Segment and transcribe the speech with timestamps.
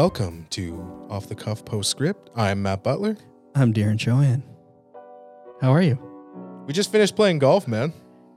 [0.00, 2.30] Welcome to Off the Cuff Postscript.
[2.34, 3.18] I'm Matt Butler.
[3.54, 4.42] I'm Darren Chohan.
[5.60, 5.98] How are you?
[6.66, 7.92] We just finished playing golf, man.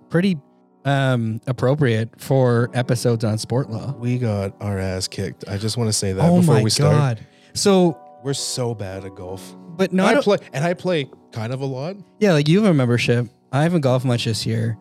[0.10, 0.38] Pretty
[0.84, 3.94] um, appropriate for episodes on sport law.
[3.94, 5.48] We got our ass kicked.
[5.48, 6.96] I just want to say that oh before my we start.
[6.96, 7.28] Oh my god!
[7.54, 9.56] So, We're so bad at golf.
[9.78, 11.96] but No, not I play, and I play kind of a lot.
[12.20, 13.30] yeah, like you have a membership.
[13.54, 14.78] I haven't golfed much this year,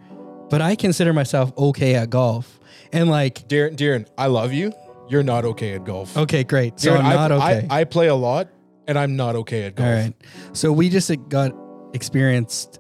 [0.50, 2.58] but I consider myself okay at golf.
[2.92, 4.72] And like, Darren, Darren, I love you.
[5.12, 6.16] You're not okay at golf.
[6.16, 6.80] okay, great.
[6.80, 7.66] So I'm I- not okay.
[7.70, 8.48] I, I play a lot,
[8.88, 9.86] and I'm not okay at golf.
[9.86, 10.14] All right.
[10.54, 11.52] So we just got
[11.92, 12.78] experienced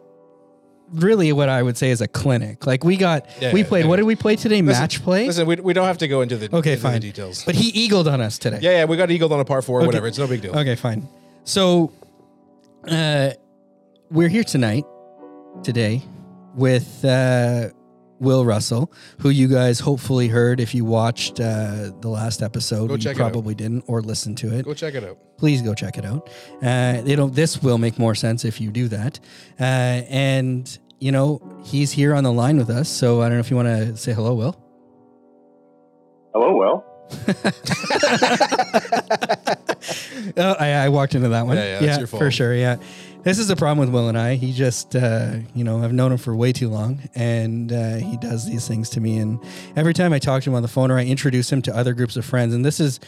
[0.94, 2.66] really what I would say is a clinic.
[2.66, 3.88] Like we got Yeah, we played yeah.
[3.90, 4.62] what did we play today?
[4.62, 5.26] Listen- Match play?
[5.26, 7.00] Listen, we, we don't have to go into the Okay, into the fine.
[7.02, 7.44] details.
[7.44, 8.58] But he eagled on us today.
[8.62, 9.86] yeah, yeah, we got eagled on a par four, Okay.
[9.86, 10.06] whatever.
[10.06, 10.56] It's no big deal.
[10.58, 11.06] Okay, fine.
[11.44, 11.92] So
[12.88, 13.30] uh
[14.10, 14.84] we're here tonight
[15.62, 16.02] today
[16.54, 17.68] with uh
[18.22, 22.86] Will Russell, who you guys hopefully heard if you watched uh, the last episode.
[22.86, 23.32] Go you check it out.
[23.32, 24.64] probably didn't or listened to it.
[24.64, 25.18] Go check it out.
[25.38, 26.30] please go check it out.
[26.62, 29.18] Uh, it'll this will make more sense if you do that.
[29.60, 29.64] Uh,
[30.08, 33.50] and you know he's here on the line with us, so I don't know if
[33.50, 34.56] you want to say hello, Will.
[36.32, 36.84] Hello, Will.
[40.36, 41.56] Oh, I, I walked into that one.
[41.56, 42.54] Yeah, yeah, that's your for sure.
[42.54, 42.76] Yeah,
[43.24, 44.34] this is the problem with Will and I.
[44.34, 48.16] He just, uh, you know, I've known him for way too long, and uh, he
[48.16, 49.18] does these things to me.
[49.18, 49.42] And
[49.76, 51.94] every time I talk to him on the phone or I introduce him to other
[51.94, 53.00] groups of friends, and this is,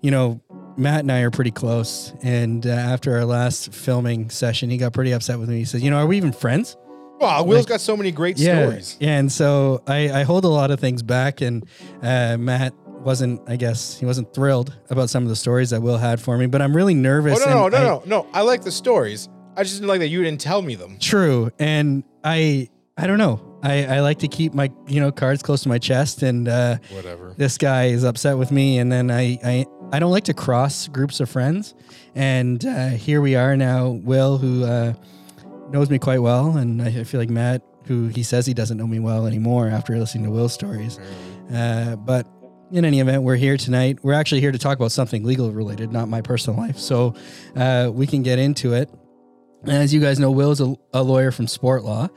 [0.00, 0.40] you know,
[0.76, 2.12] Matt and I are pretty close.
[2.22, 5.58] And uh, after our last filming session, he got pretty upset with me.
[5.58, 6.76] He says, "You know, are we even friends?"
[7.20, 8.62] Wow, Will's got so many great yeah.
[8.62, 8.96] stories.
[8.98, 11.64] Yeah, and so I, I hold a lot of things back, and
[12.02, 15.98] uh, Matt wasn't, I guess, he wasn't thrilled about some of the stories that Will
[15.98, 16.46] had for me.
[16.46, 17.40] But I'm really nervous.
[17.46, 18.26] Oh no, no, no, I- no, no.
[18.32, 19.28] I like the stories.
[19.56, 20.98] I just didn't like that you didn't tell me them.
[20.98, 23.58] True, and I, I don't know.
[23.62, 26.78] I, I like to keep my, you know, cards close to my chest, and uh,
[26.90, 27.34] Whatever.
[27.36, 30.88] this guy is upset with me, and then I, I, I don't like to cross
[30.88, 31.74] groups of friends,
[32.14, 33.88] and uh, here we are now.
[33.90, 34.94] Will, who uh,
[35.70, 38.86] knows me quite well, and I feel like Matt, who he says he doesn't know
[38.86, 40.98] me well anymore after listening to Will's stories.
[41.52, 42.26] Uh, but
[42.72, 43.98] in any event, we're here tonight.
[44.02, 46.78] We're actually here to talk about something legal related, not my personal life.
[46.78, 47.14] So
[47.54, 48.88] uh, we can get into it.
[49.66, 52.08] As you guys know, Will's a, a lawyer from sport law.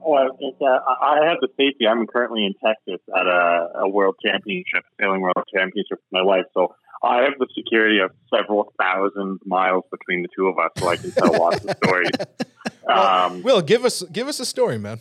[0.00, 1.86] Well, it's, uh, I I have the safety.
[1.86, 6.44] I'm currently in Texas at a, a world championship, sailing world championship with my wife.
[6.54, 10.88] So I have the security of several thousand miles between the two of us, so
[10.88, 12.10] I can tell lots of stories.
[12.88, 15.00] Um, Will, give us give us a story, man.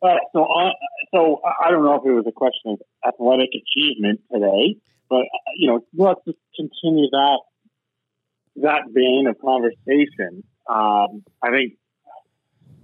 [0.00, 0.70] Uh, so, I,
[1.12, 4.76] so I- I don't know if it was a question of athletic achievement today,
[5.08, 7.38] but uh, you know, let's just continue that
[8.62, 10.44] that vein of conversation.
[10.70, 11.74] Um, I think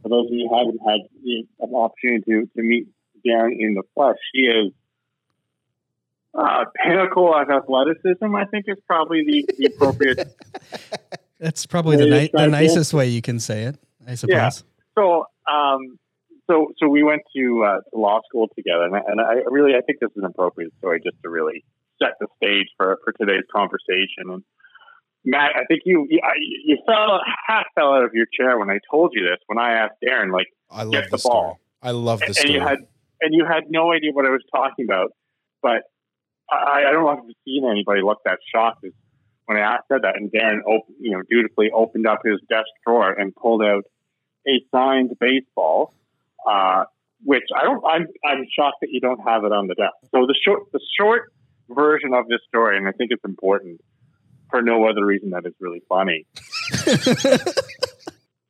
[0.02, 1.00] for those of you who haven't had
[1.60, 2.88] an opportunity to, to meet
[3.26, 4.72] Darren in the flesh, she is
[6.34, 8.34] uh, pinnacle of athleticism.
[8.34, 10.28] I think is probably the, the appropriate
[11.38, 13.76] That's probably the, ni- the nicest way you can say it,
[14.06, 14.64] I suppose.
[14.96, 15.98] so um
[16.48, 19.74] so so we went to uh, to law school together and I, and I really
[19.76, 21.64] I think this is an appropriate story just to really
[22.02, 24.42] set the stage for for today's conversation and
[25.26, 26.20] Matt I think you you,
[26.64, 29.72] you fell half fell out of your chair when I told you this when I
[29.72, 31.60] asked Darren like I love Get the ball.
[31.82, 32.54] I love the and story.
[32.54, 32.78] you had
[33.20, 35.10] and you had no idea what I was talking about
[35.62, 35.82] but
[36.50, 38.92] I, I don't know if you've seen anybody look that shocked as
[39.46, 43.12] when I said that and Darren op- you know dutifully opened up his desk drawer
[43.12, 43.84] and pulled out
[44.46, 45.92] a signed baseball,
[46.48, 46.84] uh,
[47.24, 47.82] which I don't.
[47.84, 49.94] I'm I'm shocked that you don't have it on the desk.
[50.12, 51.32] So the short the short
[51.68, 53.80] version of this story, and I think it's important
[54.50, 56.26] for no other reason that it's really funny.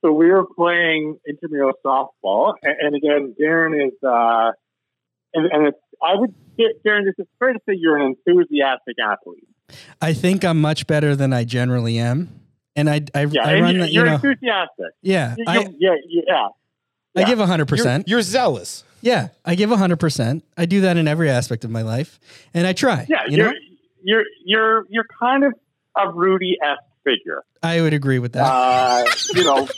[0.05, 4.53] so we were playing intramural softball, and, and again, Darren is, uh,
[5.35, 6.35] and, and it's, I would,
[6.85, 9.47] Darren, it's fair to say you're an enthusiastic athlete.
[10.01, 12.41] I think I'm much better than I generally am.
[12.77, 14.93] And I, I, Yeah, I and run you- that, you you're know, enthusiastic.
[15.03, 16.49] yeah, You- I, you- yeah, yeah.
[17.17, 17.27] I yeah.
[17.27, 17.85] give 100%.
[18.07, 18.85] you're, you're zealous.
[19.01, 20.43] yeah, I give 100%.
[20.59, 22.21] I do that in every aspect of my life.
[22.53, 23.07] And I try.
[23.09, 23.53] Yeah, you you're, know,
[24.03, 25.55] you're you're you're kind of
[25.97, 27.45] a Rudy esque figure.
[27.63, 28.45] I would agree with that.
[28.45, 29.05] Uh,
[29.35, 29.69] you know,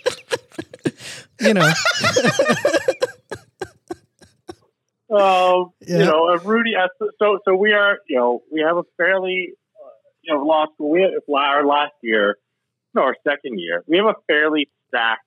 [1.41, 1.63] you know,
[5.11, 5.99] um, Yeah.
[5.99, 6.73] you know, a Rudy.
[7.19, 9.89] So so we are, you know, we have a fairly, uh,
[10.23, 10.91] you know, law school.
[10.91, 12.37] We our last year,
[12.95, 13.83] no, our second year.
[13.87, 15.25] We have a fairly stacked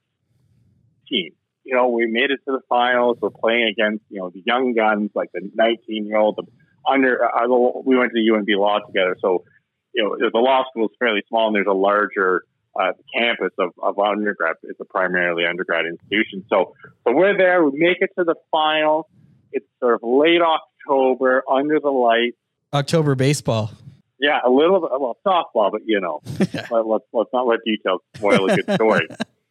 [1.10, 1.32] team.
[1.64, 3.18] You know, we made it to the finals.
[3.22, 6.44] We're playing against, you know, the young guns, like the 19 year old, the
[6.92, 7.24] under.
[7.24, 7.48] Uh,
[7.86, 9.44] we went to the UNB Law together, so
[9.94, 12.44] you know, the law school is fairly small, and there's a larger
[12.80, 14.56] uh, campus of, of undergrad.
[14.64, 16.46] It's a primarily undergrad institution.
[16.50, 17.64] So, so we're there.
[17.64, 19.10] We make it to the final.
[19.52, 22.38] It's sort of late October, under the lights.
[22.74, 23.72] October baseball.
[24.20, 24.92] Yeah, a little bit.
[24.92, 26.22] Well, softball, but you know,
[26.72, 29.08] let, let's let's not let details spoil a good story.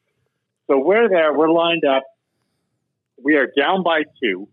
[0.68, 1.36] so we're there.
[1.36, 2.04] We're lined up.
[3.22, 4.48] We are down by two.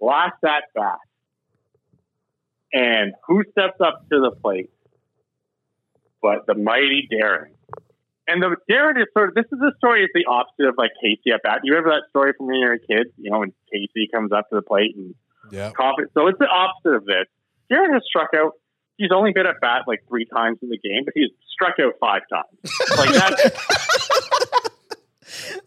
[0.00, 0.98] Last at bat,
[2.72, 4.70] and who steps up to the plate?
[6.22, 7.50] But the mighty Darren.
[8.28, 10.90] And the Darren is sort of this is the story is the opposite of like
[11.00, 11.60] Casey at bat.
[11.62, 13.12] You remember that story from when you were a kid?
[13.18, 15.14] You know, when Casey comes up to the plate and
[15.52, 15.70] Yeah.
[15.76, 16.10] confident.
[16.14, 17.26] So it's the opposite of this.
[17.70, 18.52] Darren has struck out.
[18.96, 21.92] He's only been at bat like three times in the game, but he's struck out
[22.00, 22.48] five times.
[22.96, 23.42] Like that's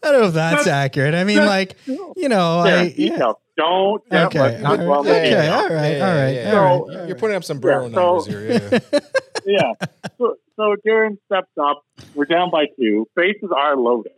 [0.02, 1.14] I don't know if that's accurate.
[1.14, 2.88] I mean, like, you know, yeah, I, yeah.
[3.10, 3.36] details.
[3.56, 4.02] Don't.
[4.10, 5.48] Yeah, Okay, let's well right, okay, details.
[5.54, 6.52] all right, all right, yeah.
[6.58, 7.18] all right, You're- You're right.
[7.18, 8.80] putting up some barrel Yeah, so- numbers here.
[8.82, 8.98] Yeah.
[9.80, 9.86] yeah.
[10.18, 11.84] So, so Darren steps up.
[12.14, 13.06] We're down by two.
[13.14, 14.12] Bases are loaded.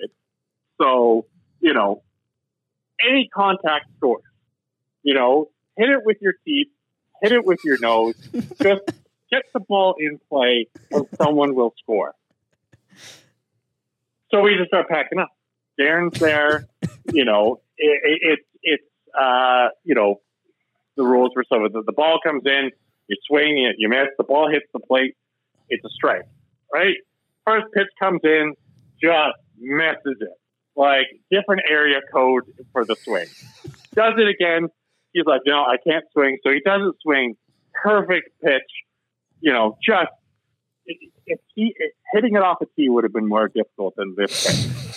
[0.81, 1.27] So,
[1.61, 2.03] you know,
[3.09, 4.23] any contact scores.
[5.03, 6.69] You know, hit it with your teeth,
[7.23, 8.15] hit it with your nose.
[8.63, 8.83] Just
[9.31, 12.15] get the ball in play and someone will score.
[14.31, 15.29] So we just start packing up.
[15.81, 16.67] Darren's there.
[17.13, 18.85] You know, it, it, it's, it's,
[19.21, 20.21] uh, you know,
[20.97, 22.71] the rules were so the, the ball comes in,
[23.09, 25.17] you swing, you, you miss, the ball hits the plate,
[25.69, 26.23] it's a strike,
[26.73, 26.95] right?
[27.45, 28.55] First pitch comes in,
[29.03, 30.29] just messes it.
[30.77, 33.27] Like different area code for the swing.
[33.95, 34.69] Does it again.
[35.13, 36.39] He's like, no, I can't swing.
[36.43, 37.37] So he doesn't swing.
[37.83, 38.63] Perfect pitch.
[39.41, 40.09] You know, just
[40.87, 44.47] if he if hitting it off a tee would have been more difficult than this
[44.47, 44.92] pitch.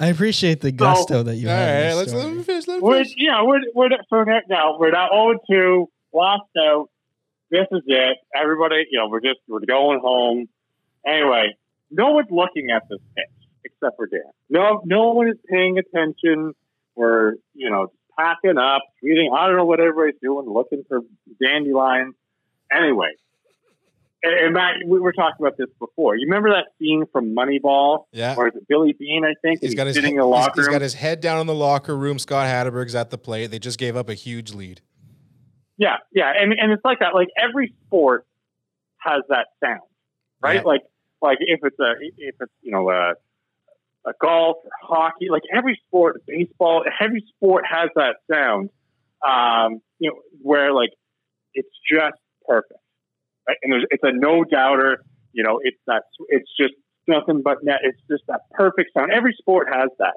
[0.00, 1.68] I appreciate the gusto that you All have.
[1.68, 2.36] in right, let's let story.
[2.36, 2.66] him finish.
[2.68, 3.14] Let him We're, finish.
[3.18, 6.88] yeah, we're we're so now- now we're now zero two, lost out.
[7.50, 8.16] This is it.
[8.34, 10.48] Everybody, you know, we're just we're going home.
[11.06, 11.56] Anyway,
[11.90, 13.26] no one's looking at this pitch
[13.64, 14.20] except for Dan.
[14.48, 16.54] No, no one is paying attention.
[16.96, 19.36] We're you know packing up, tweeting.
[19.36, 21.00] I don't know what everybody's doing, looking for
[21.42, 22.14] dandelions.
[22.72, 23.10] Anyway,
[24.22, 26.16] and, Matt, we were talking about this before.
[26.16, 28.34] You remember that scene from Moneyball, Yeah.
[28.36, 29.24] or is it Billy Beane?
[29.24, 30.74] I think He's got his sitting he- in the locker he's room.
[30.74, 32.18] got his head down in the locker room.
[32.18, 33.46] Scott Hatteberg's at the plate.
[33.50, 34.80] They just gave up a huge lead.
[35.78, 37.14] Yeah, yeah, and and it's like that.
[37.14, 38.26] Like every sport
[38.98, 39.80] has that sound,
[40.42, 40.56] right?
[40.56, 40.62] Yeah.
[40.62, 40.82] Like
[41.22, 43.14] like if it's a if it's you know a
[44.06, 48.68] a golf or hockey, like every sport, baseball, every sport has that sound.
[49.26, 50.90] Um, you know where like
[51.54, 52.16] it's just
[52.46, 52.80] perfect?
[53.62, 55.02] And there's it's a no doubter.
[55.32, 56.74] You know, it's that it's just
[57.06, 57.80] nothing but net.
[57.82, 59.12] It's just that perfect sound.
[59.12, 60.14] Every sport has that.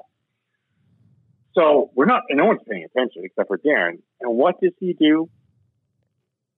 [1.54, 4.02] So we're not, and no one's paying attention except for Darren.
[4.20, 5.30] And what does he do?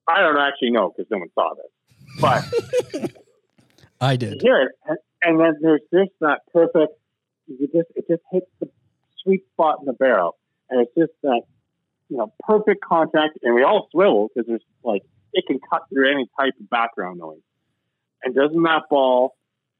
[0.08, 1.76] I don't actually know because no one saw this.
[2.20, 3.12] But
[4.00, 4.40] I did.
[4.40, 6.92] here, it, and, and then there's this that perfect.
[7.46, 8.68] You just it just hits the
[9.22, 10.36] sweet spot in the barrel,
[10.70, 11.42] and it's just that
[12.08, 15.02] you know perfect contact, and we all swivel because there's like
[15.36, 17.42] it can cut through any type of background noise.
[18.24, 19.36] And doesn't that ball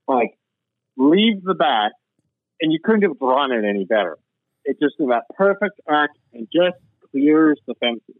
[0.06, 0.38] like
[0.96, 1.92] leave the bat,
[2.60, 4.18] and you couldn't have drawn it any better.
[4.64, 6.76] It just in that perfect arc and just
[7.10, 8.16] clears the fences.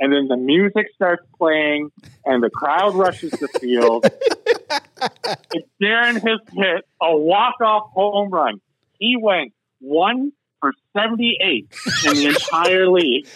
[0.00, 1.90] And then the music starts playing,
[2.24, 4.04] and the crowd rushes the field.
[5.52, 8.60] and Darren has hit a walk-off home run.
[9.00, 11.74] He went one for 78
[12.06, 13.26] in the entire league.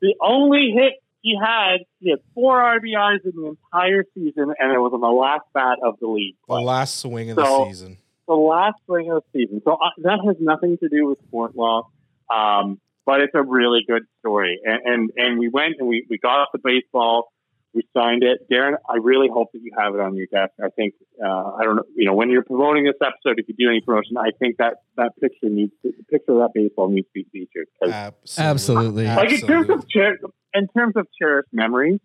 [0.00, 0.92] The only hit
[1.24, 5.06] he had, he had four RBIs in the entire season, and it was on the
[5.08, 6.36] last bat of the league.
[6.46, 7.96] The last swing of the season.
[8.28, 9.62] the last swing of the season.
[9.64, 11.88] So uh, that has nothing to do with sport law,
[12.34, 14.60] um, but it's a really good story.
[14.64, 17.32] And, and and we went and we, we got off the baseball.
[17.74, 18.74] We signed it, Darren.
[18.88, 20.52] I really hope that you have it on your desk.
[20.62, 21.26] I think uh,
[21.58, 21.82] I don't know.
[21.96, 24.74] You know, when you're promoting this episode, if you do any promotion, I think that
[24.96, 27.66] that picture needs to, the picture of that baseball needs to be featured.
[27.82, 29.06] Absolutely.
[29.06, 29.06] Absolutely.
[29.06, 30.18] like in terms of cher-
[30.54, 31.98] in terms of cherished memories,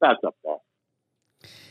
[0.00, 0.56] that's up there.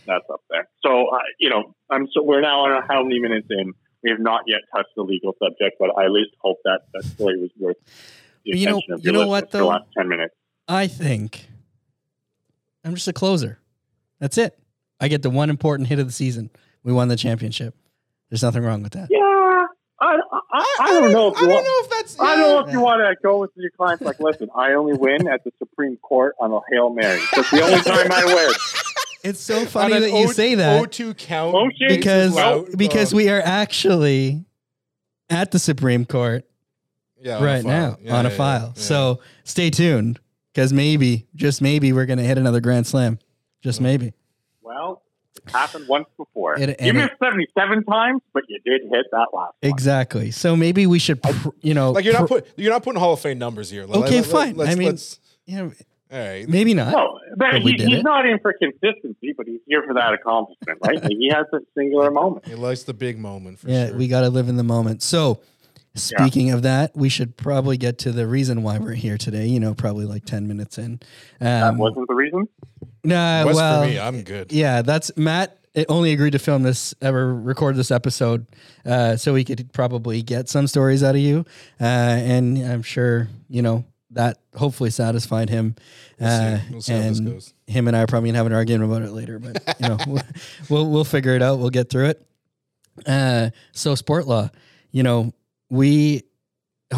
[0.08, 0.68] That's up there.
[0.86, 3.74] So uh, you know, I'm so we're now on how many minutes in.
[4.04, 7.04] We have not yet touched the legal subject, but I at least hope that that
[7.04, 7.76] story was worth
[8.46, 9.60] the But you know- attention of you know what, though?
[9.60, 10.34] the last ten minutes.
[10.68, 11.48] I think
[12.84, 13.60] I'm just a closer.
[14.20, 14.58] That's it.
[15.00, 16.50] I get the one important hit of the season.
[16.84, 17.76] We won the championship.
[18.30, 19.08] There's nothing wrong with that.
[19.12, 19.66] Yeah, I,
[20.00, 21.66] I, I, I don't know if I don't want.
[21.66, 22.20] know if that's.
[22.20, 24.94] I don't know if you want to go with your clients like, listen, I only
[24.94, 27.20] win at the Supreme Court on a Hail Mary.
[27.36, 28.52] That's the only time I win.
[29.24, 33.30] It's so funny that you O- say that O2 count Motion because Loud, because we
[33.30, 34.46] are actually
[35.30, 36.44] at the Supreme Court
[37.22, 37.72] yeah, on a right file.
[37.92, 38.74] now Yeah, on a file.
[38.76, 38.82] yeah.
[38.82, 40.20] So stay tuned
[40.54, 43.20] because maybe, just maybe, we're going to hit another grand slam.
[43.62, 44.14] Just maybe.
[44.62, 45.02] Well,
[45.46, 46.56] it happened once before.
[46.56, 49.72] It- you and it- missed 77 times, but you did hit that last one.
[49.72, 50.32] Exactly.
[50.32, 53.00] So maybe we should, pr- you know, like you're not pr- put you're not putting
[53.00, 53.86] Hall of Fame numbers here.
[53.86, 54.56] Let- Okay, let- let- fine.
[54.58, 55.72] let's- I mean- let's- you know,
[56.14, 56.48] All right.
[56.50, 56.92] Maybe not.
[56.92, 58.04] No, but, But he, he's it.
[58.04, 61.02] not in for consistency, but he's here for that accomplishment, right?
[61.10, 62.46] He has a singular moment.
[62.46, 63.98] He likes the big moment for yeah, sure.
[63.98, 65.02] we got to live in the moment.
[65.04, 65.40] So,
[65.96, 69.46] speaking of that, we should probably get to the reason why we're here today.
[69.48, 71.00] You know, probably like ten minutes in.
[71.40, 72.48] That Um, wasn't the reason.
[73.04, 74.00] No, nah, was well, for me.
[74.00, 74.52] I'm good.
[74.52, 75.58] yeah, that's Matt.
[75.74, 78.46] It only agreed to film this, ever record this episode,
[78.86, 81.46] uh, so we could probably get some stories out of you,
[81.80, 85.76] uh, and I'm sure you know that hopefully satisfied him.
[86.20, 86.64] We'll Uh, see.
[86.72, 87.54] We'll see how this and goes.
[87.68, 89.98] him and I are probably gonna have an argument about it later, but you know,
[90.06, 90.22] we'll,
[90.70, 91.60] we'll we'll figure it out.
[91.60, 92.28] We'll get through it.
[93.08, 94.50] Uh, so sport law,
[94.92, 95.34] you know,
[95.72, 96.24] we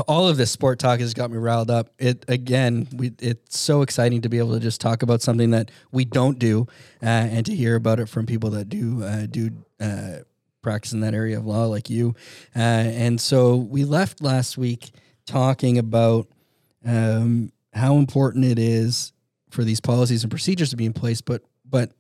[0.08, 1.90] all of this sport talk has got me riled up.
[2.00, 5.72] It again, we it's so exciting to be able to just talk about something that
[5.92, 6.68] we don't do,
[7.02, 10.18] uh, and to hear about it from people that do uh, do uh,
[10.64, 12.16] practice in that area of law, like you.
[12.56, 14.92] Uh, and so we left last week
[15.28, 16.28] talking about
[16.84, 19.14] um, how important it is
[19.52, 21.92] for these policies and procedures to be in place, but but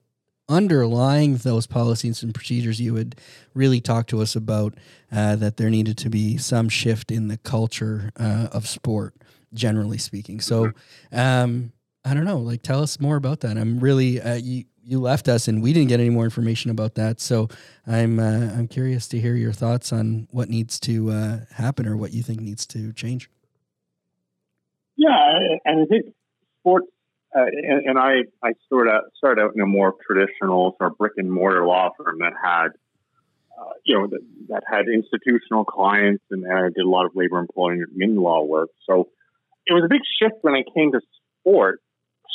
[0.49, 3.15] underlying those policies and procedures, you would
[3.53, 4.73] really talk to us about
[5.11, 9.15] uh, that there needed to be some shift in the culture uh, of sport,
[9.53, 10.41] generally speaking.
[10.41, 10.71] So,
[11.11, 11.71] um,
[12.05, 13.57] I don't know, like tell us more about that.
[13.57, 16.95] I'm really uh, you you left us and we didn't get any more information about
[16.95, 17.21] that.
[17.21, 17.47] So
[17.87, 21.95] I'm uh, I'm curious to hear your thoughts on what needs to uh, happen or
[21.95, 23.29] what you think needs to change.
[24.95, 26.13] Yeah, and I think
[26.59, 26.87] sports,
[27.35, 30.97] uh, and, and I, I started out, started out in a more traditional sort of
[30.97, 32.67] brick and mortar law firm that had,
[33.59, 37.11] uh, you know, that, that had institutional clients, and, and I did a lot of
[37.15, 38.69] labor employment in law work.
[38.89, 39.09] So
[39.65, 41.01] it was a big shift when I came to
[41.39, 41.81] sport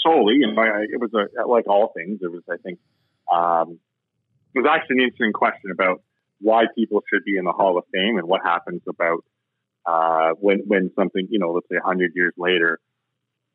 [0.05, 2.21] solely, and I, it was a, like all things.
[2.23, 2.79] It was, I think,
[3.33, 3.79] um,
[4.55, 6.03] it was actually an interesting question about
[6.41, 9.25] why people should be in the Hall of Fame and what happens about
[9.87, 12.79] uh, when when something you know, let's say hundred years later,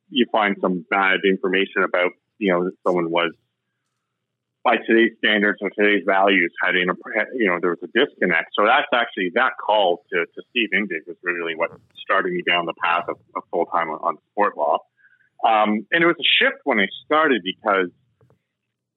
[0.09, 3.31] you find some bad information about you know someone was
[4.63, 8.51] by today's standards or today's values had a you know there was a disconnect.
[8.57, 12.65] So that's actually that call to, to Steve Indig was really what started me down
[12.65, 14.79] the path of, of full time on, on sport law.
[15.43, 17.89] Um, and it was a shift when I started because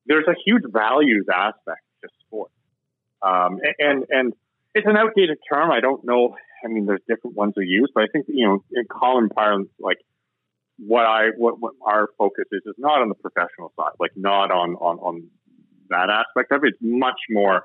[0.07, 2.51] there's a huge values aspect to sport.
[3.21, 4.33] Um, and, and
[4.75, 5.71] it's an outdated term.
[5.73, 6.37] I don't know.
[6.65, 9.69] I mean, there's different ones we use, but I think, you know, in common parlance,
[9.81, 9.99] like
[10.79, 14.51] what I, what, what our focus is, is not on the professional side, like not
[14.51, 15.29] on, on, on
[15.89, 16.75] that aspect of it.
[16.75, 17.65] It's much more,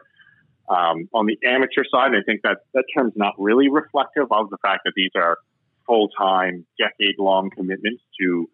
[0.70, 2.12] um, on the amateur side.
[2.12, 5.38] I think that that term's not really reflective of the fact that these are
[5.88, 8.50] full-time, decade-long commitments to,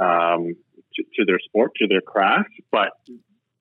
[0.00, 0.56] um,
[0.94, 2.48] to, to their sport, to their craft.
[2.72, 2.88] But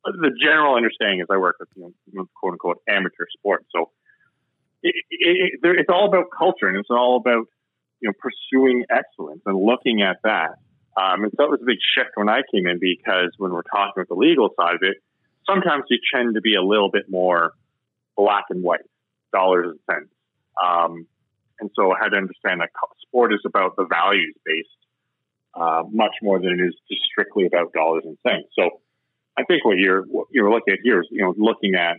[0.03, 3.91] the general understanding is I work with, you know, quote unquote amateur sports, So
[4.81, 7.45] it, it, it, it's all about culture and it's all about,
[8.01, 10.57] you know, pursuing excellence and looking at that.
[10.97, 13.63] Um, and so it was a big shift when I came in because when we're
[13.63, 14.97] talking about the legal side of it,
[15.47, 17.53] sometimes you tend to be a little bit more
[18.17, 18.81] black and white,
[19.31, 20.13] dollars and cents.
[20.61, 21.07] Um,
[21.59, 22.69] and so I had to understand that
[23.07, 24.69] sport is about the values based,
[25.53, 28.49] uh, much more than it is just strictly about dollars and cents.
[28.57, 28.81] So
[29.37, 31.97] I think what you're what you're looking at here is you know looking at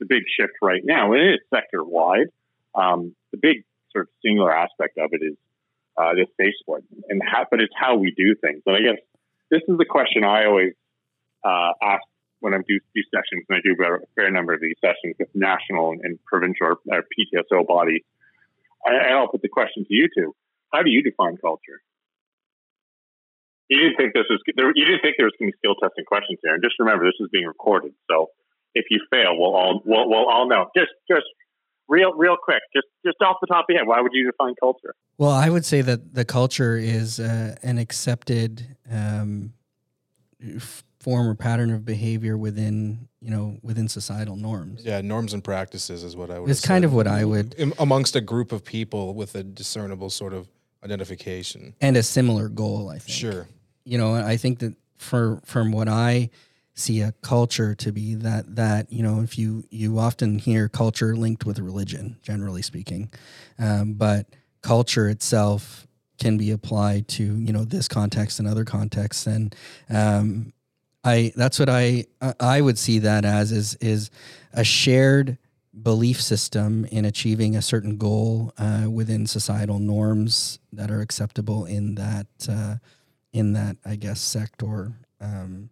[0.00, 2.26] the big shift right now, and it is sector wide.
[2.74, 5.36] Um, the big sort of singular aspect of it is
[5.96, 6.28] uh, this
[6.60, 8.62] sport, and how, but it's how we do things.
[8.66, 9.02] And I guess
[9.50, 10.72] this is the question I always
[11.44, 12.02] uh, ask
[12.40, 15.28] when I do do sessions, and I do a fair number of these sessions with
[15.34, 18.02] national and, and provincial or, or PTSO bodies.
[18.86, 20.34] I, I'll put the question to you two:
[20.72, 21.82] How do you define culture?
[23.68, 25.74] You didn't think this was there, you didn't think there was going to be skill
[25.76, 27.92] testing questions here, and just remember this is being recorded.
[28.10, 28.30] So
[28.74, 30.70] if you fail, we'll all we'll, we'll all know.
[30.76, 31.26] Just just
[31.88, 34.54] real real quick, just just off the top of your head, why would you define
[34.60, 34.94] culture?
[35.18, 39.52] Well, I would say that the culture is uh, an accepted um,
[41.00, 44.84] form or pattern of behavior within you know within societal norms.
[44.84, 46.50] Yeah, norms and practices is what I would.
[46.50, 50.10] It's kind of what I would- Am- amongst a group of people with a discernible
[50.10, 50.48] sort of
[50.84, 51.74] identification.
[51.80, 52.88] and a similar goal.
[52.90, 53.16] I think.
[53.18, 53.48] Sure.
[53.84, 56.28] you know i think that for from what i
[56.78, 61.16] see a culture to be that that you know if you you often hear culture
[61.16, 63.10] linked with religion generally speaking.
[63.58, 64.26] Um, but
[64.62, 65.86] culture itself
[66.18, 69.26] can be applied to you know this context and other contexts.
[69.26, 69.54] And
[69.88, 70.52] um,
[71.04, 72.04] i that's what i
[72.40, 74.10] i would see that as is is
[74.52, 75.38] a shared
[75.82, 81.94] belief system in achieving a certain goal uh, within societal norms that are acceptable in
[81.94, 82.76] that uh,
[83.32, 85.70] in that I guess sector um,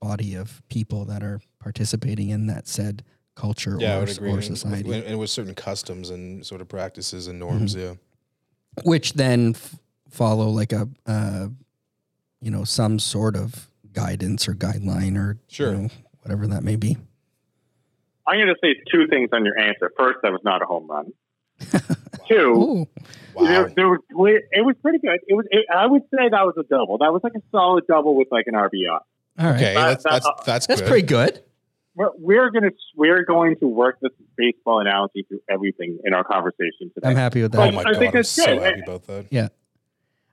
[0.00, 3.02] body of people that are participating in that said
[3.34, 4.32] culture Yeah, I or, would agree.
[4.32, 7.74] or society, And, and with certain customs and sort of practices and norms.
[7.74, 7.86] Mm-hmm.
[7.86, 8.82] Yeah.
[8.84, 9.76] which then f-
[10.08, 11.48] follow like a uh,
[12.40, 15.72] you know, some sort of guidance or guideline or Sure.
[15.74, 15.88] you know,
[16.22, 16.96] whatever that may be.
[18.26, 19.90] I'm going to say two things on your answer.
[19.96, 21.12] First, that was not a home run.
[22.28, 22.86] Two,
[23.34, 23.46] Wow.
[23.46, 24.00] there, there was
[24.52, 25.18] it was pretty good.
[25.26, 25.46] It was.
[25.50, 26.98] It, I would say that was a double.
[26.98, 28.98] That was like a solid double with like an RBI.
[29.38, 29.54] All right.
[29.56, 30.88] Okay, That- that's that's that's That's good.
[30.88, 31.42] pretty good.
[31.94, 36.90] We're, we're gonna we're going to work this baseball analogy through everything in our conversation
[36.94, 37.08] today.
[37.08, 37.58] I'm happy with that.
[37.58, 38.62] Oh I my think god, I'm it's so good.
[38.62, 39.26] happy about that.
[39.30, 39.48] Yeah.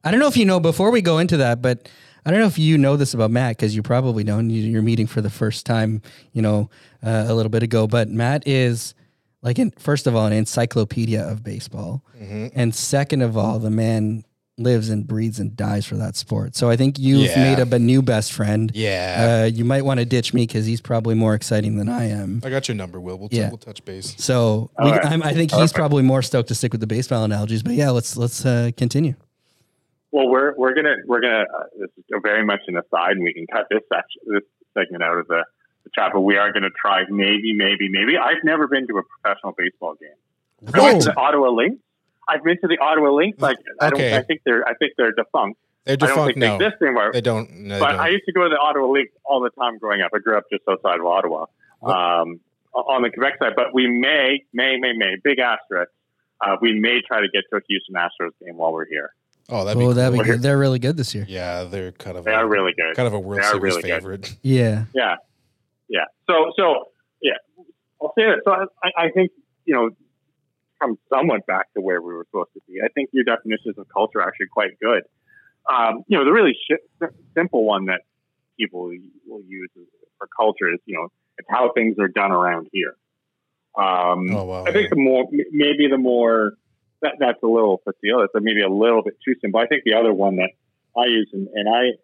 [0.04, 1.90] I don't know if you know before we go into that, but
[2.24, 4.52] I don't know if you know this about Matt because you probably don't.
[4.52, 6.70] You- You're meeting for the first time, you know,
[7.04, 7.88] uh, a little bit ago.
[7.88, 8.94] But Matt is
[9.42, 12.52] like, in, first of all, an encyclopedia of baseball, Mhm.
[12.54, 14.24] and second of all, the man
[14.58, 16.56] lives and breathes and dies for that sport.
[16.56, 17.44] So I think you've Yeah.
[17.44, 18.72] made up a new best friend.
[18.74, 22.06] Yeah, Uh, you might want to ditch me because he's probably more exciting than I
[22.06, 22.42] am.
[22.44, 23.18] I got your number, Will.
[23.18, 23.50] We'll, Yeah.
[23.50, 24.16] we'll touch base.
[24.18, 25.06] So we, All right.
[25.06, 25.76] I'm, I think he's Perfect.
[25.76, 27.64] probably more stoked to stick with the baseball analogies.
[27.64, 29.16] But yeah, let's let's uh, continue.
[30.12, 33.34] Well, we're we're gonna we're gonna uh, this is very much an aside, and we
[33.34, 34.44] can cut this section this
[34.74, 35.44] segment out of the,
[35.84, 36.12] the chat.
[36.14, 38.18] But we are gonna try maybe maybe maybe.
[38.18, 40.72] I've never been to a professional baseball game.
[40.74, 41.76] I went to Ottawa Lynx.
[42.28, 43.40] I've been to the Ottawa Lynx.
[43.40, 44.00] Like I don't.
[44.00, 44.16] Okay.
[44.18, 45.60] I think they're I think they're defunct.
[45.86, 46.58] They're I don't defunct think now.
[46.58, 47.12] they exist anymore.
[47.14, 47.52] They don't.
[47.54, 48.00] No, they But don't.
[48.00, 50.12] I used to go to the Ottawa League all the time growing up.
[50.16, 51.46] I grew up just outside of Ottawa,
[51.84, 52.40] um,
[52.74, 53.54] on the Quebec side.
[53.56, 55.92] But we may, may, may, may, big asterisk.
[56.42, 59.12] Uh, we may try to get to a Houston Astros game while we're here.
[59.50, 59.86] oh, that'd be.
[59.86, 60.34] oh, that'd be cool.
[60.34, 60.42] good.
[60.42, 61.26] They're really good this year.
[61.30, 62.26] yeah, they're kind of.
[62.26, 62.96] They a, are really good.
[62.96, 63.90] kind of a World Series really good.
[63.90, 64.36] favorite.
[64.42, 64.86] Yeah.
[64.94, 65.16] Yeah,
[65.88, 66.06] yeah.
[66.28, 66.86] So, so
[67.22, 67.34] yeah.
[68.02, 68.42] I'll say that.
[68.44, 68.52] So
[68.84, 69.32] I, I think
[69.66, 69.90] you know,
[70.82, 72.76] come somewhat back to where we were supposed to be.
[72.84, 75.04] I think your definitions of culture are actually quite good.
[75.72, 78.02] Um, you know, the really sh- simple one that
[78.58, 78.92] people
[79.28, 79.70] will use
[80.18, 82.96] for culture is you know it's how things are done around here.
[83.78, 84.66] Um, Oh wow.
[84.66, 86.54] I think the more maybe the more
[87.02, 88.22] that that's a little facile.
[88.22, 89.60] It's maybe a little bit too simple.
[89.60, 90.52] I think the other one that
[90.98, 91.98] I use and, and I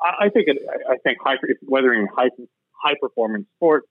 [0.00, 2.30] I think it, I think high whether in high
[2.72, 3.84] high performance sport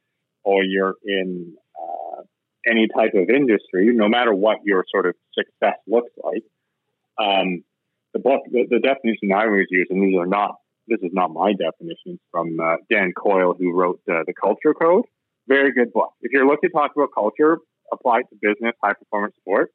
[0.43, 1.55] or you're in
[2.69, 6.43] any type of industry, no matter what your sort of success looks like,
[7.19, 7.63] um,
[8.13, 10.55] the book the, the definition I always use, and these are not
[10.87, 15.03] this is not my definition from uh, Dan Coyle, who wrote uh, the Culture Code.
[15.47, 16.13] Very good book.
[16.21, 17.57] If you're looking to talk about culture
[17.91, 19.71] applied to business, high performance sport,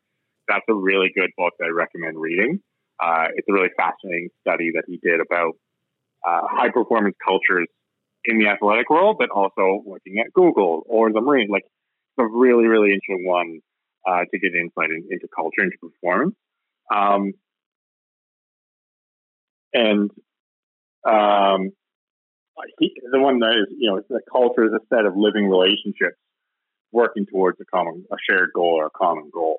[0.49, 2.61] that's a really good book that I recommend reading.
[3.03, 5.55] Uh, it's a really fascinating study that he did about
[6.27, 7.69] uh, high performance cultures
[8.25, 11.49] in the athletic world, but also looking at Google or the Marine.
[11.51, 11.65] Like,
[12.19, 13.61] a really, really interesting one
[14.07, 16.35] uh, to get insight in, into culture, into performance.
[16.95, 17.33] Um,
[19.73, 20.11] and
[21.09, 21.71] um,
[22.79, 26.17] he, the one that is, you know, that culture is a set of living relationships
[26.93, 29.59] working towards a common, a shared goal or a common goal.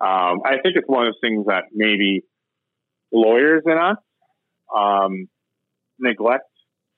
[0.00, 2.22] Um, I think it's one of those things that maybe
[3.12, 3.96] lawyers in us
[4.74, 5.28] um,
[5.98, 6.44] neglect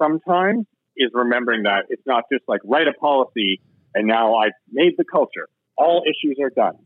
[0.01, 3.63] sometimes is remembering that it's not just like write a policy
[3.95, 5.49] and now I've made the culture.
[5.77, 6.77] All issues are done.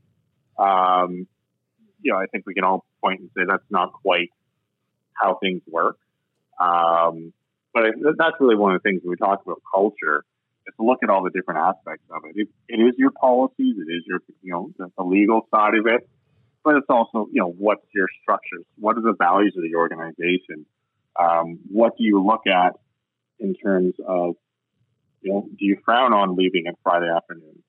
[0.59, 1.27] Um,
[2.01, 4.31] you know, I think we can all point and say that's not quite
[5.14, 5.97] how things work.
[6.61, 7.33] Um,
[7.73, 7.85] but
[8.17, 10.25] that's really one of the things when we talk about culture
[10.67, 12.37] is to look at all the different aspects of it.
[12.37, 15.87] It, it is your policies, it is your, you know, the, the legal side of
[15.87, 16.09] it,
[16.62, 18.64] but it's also, you know, what's your structures?
[18.79, 20.67] What are the values of the organization?
[21.21, 22.77] Um, what do you look at
[23.38, 24.37] in terms of,
[25.25, 27.63] you know, do you frown on leaving on Friday afternoons?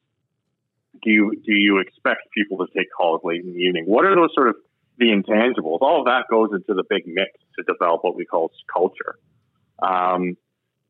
[1.01, 3.85] Do you do you expect people to take calls late in the evening?
[3.87, 4.55] What are those sort of
[4.97, 5.79] the intangibles?
[5.81, 9.17] All of that goes into the big mix to develop what we call culture.
[9.81, 10.37] Um,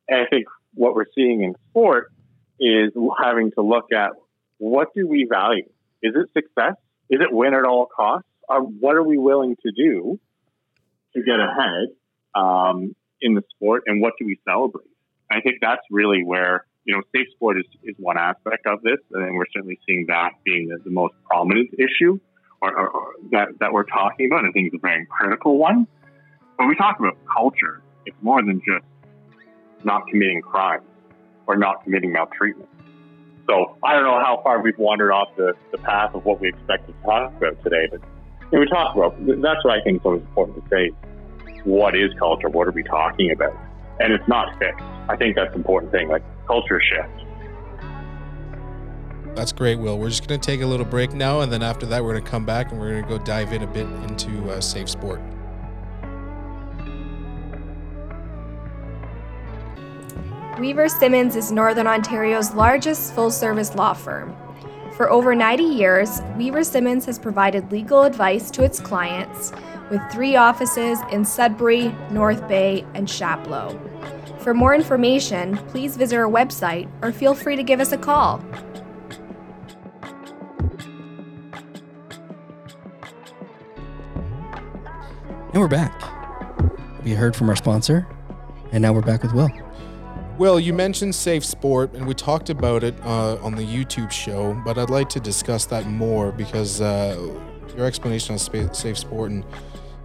[0.07, 2.11] and I think what we're seeing in sport
[2.59, 4.11] is having to look at
[4.57, 5.69] what do we value?
[6.01, 6.75] Is it success?
[7.09, 8.27] Is it win at all costs?
[8.47, 10.19] Or what are we willing to do
[11.15, 11.89] to get ahead
[12.35, 14.94] um, in the sport, and what do we celebrate?
[15.31, 18.97] I think that's really where you know safe sport is, is one aspect of this,
[19.11, 22.19] and we're certainly seeing that being the, the most prominent issue
[22.61, 24.45] or, or, or that that we're talking about.
[24.45, 25.87] I think it's a very critical one.
[26.57, 28.85] When we talk about culture, it's more than just
[29.83, 30.85] not committing crimes
[31.47, 32.69] or not committing maltreatment.
[33.47, 36.49] So I don't know how far we've wandered off the, the path of what we
[36.49, 38.01] expected to talk about today, but
[38.51, 40.91] we talk about that's what I think is always important to say.
[41.63, 42.49] What is culture?
[42.49, 43.55] What are we talking about?
[43.99, 44.83] And it's not fixed.
[45.07, 46.09] I think that's the important thing.
[46.09, 47.25] Like culture shift.
[49.35, 49.99] That's great, Will.
[49.99, 52.23] We're just going to take a little break now, and then after that, we're going
[52.23, 54.89] to come back and we're going to go dive in a bit into uh, safe
[54.89, 55.21] sport.
[60.57, 64.33] Weaver Simmons is Northern Ontario's largest full service law firm.
[64.93, 69.51] For over 90 years, Weaver Simmons has provided legal advice to its clients,
[69.89, 73.79] with three offices in Sudbury, North Bay, and Chapleau.
[74.39, 78.43] For more information, please visit our website or feel free to give us a call.
[85.51, 86.01] And we're back.
[87.03, 88.07] We heard from our sponsor,
[88.71, 89.49] and now we're back with Will.
[90.37, 94.61] Well, you mentioned safe sport, and we talked about it uh, on the YouTube show,
[94.65, 97.15] but I'd like to discuss that more because uh,
[97.77, 99.45] your explanation on spa- safe sport and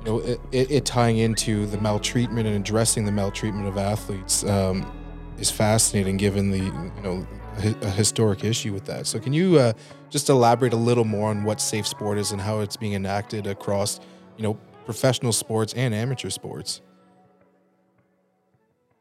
[0.01, 4.45] you know it, it, it tying into the maltreatment and addressing the maltreatment of athletes
[4.45, 4.91] um,
[5.39, 9.07] is fascinating, given the you know a historic issue with that.
[9.07, 9.73] So, can you uh,
[10.09, 13.47] just elaborate a little more on what safe sport is and how it's being enacted
[13.47, 14.01] across
[14.37, 16.81] you know professional sports and amateur sports?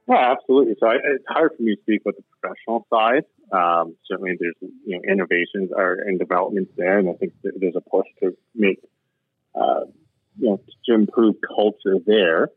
[0.08, 0.76] Yeah, absolutely.
[0.80, 3.24] So I, it's hard for me to speak with the professional side.
[3.52, 7.82] Um, certainly, there's you know innovations are and developments there, and I think there's a
[7.82, 8.80] push to make
[9.56, 9.82] uh,
[10.40, 12.50] you know to improve culture there.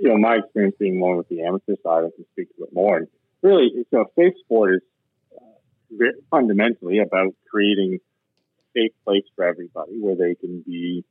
[0.00, 2.70] You know, my experience being more with the amateur side, I can speak to it
[2.72, 2.96] more.
[2.96, 3.08] And
[3.42, 4.80] really, you know, safe sport is
[6.00, 7.98] uh, fundamentally about creating
[8.58, 11.04] a safe place for everybody where they can be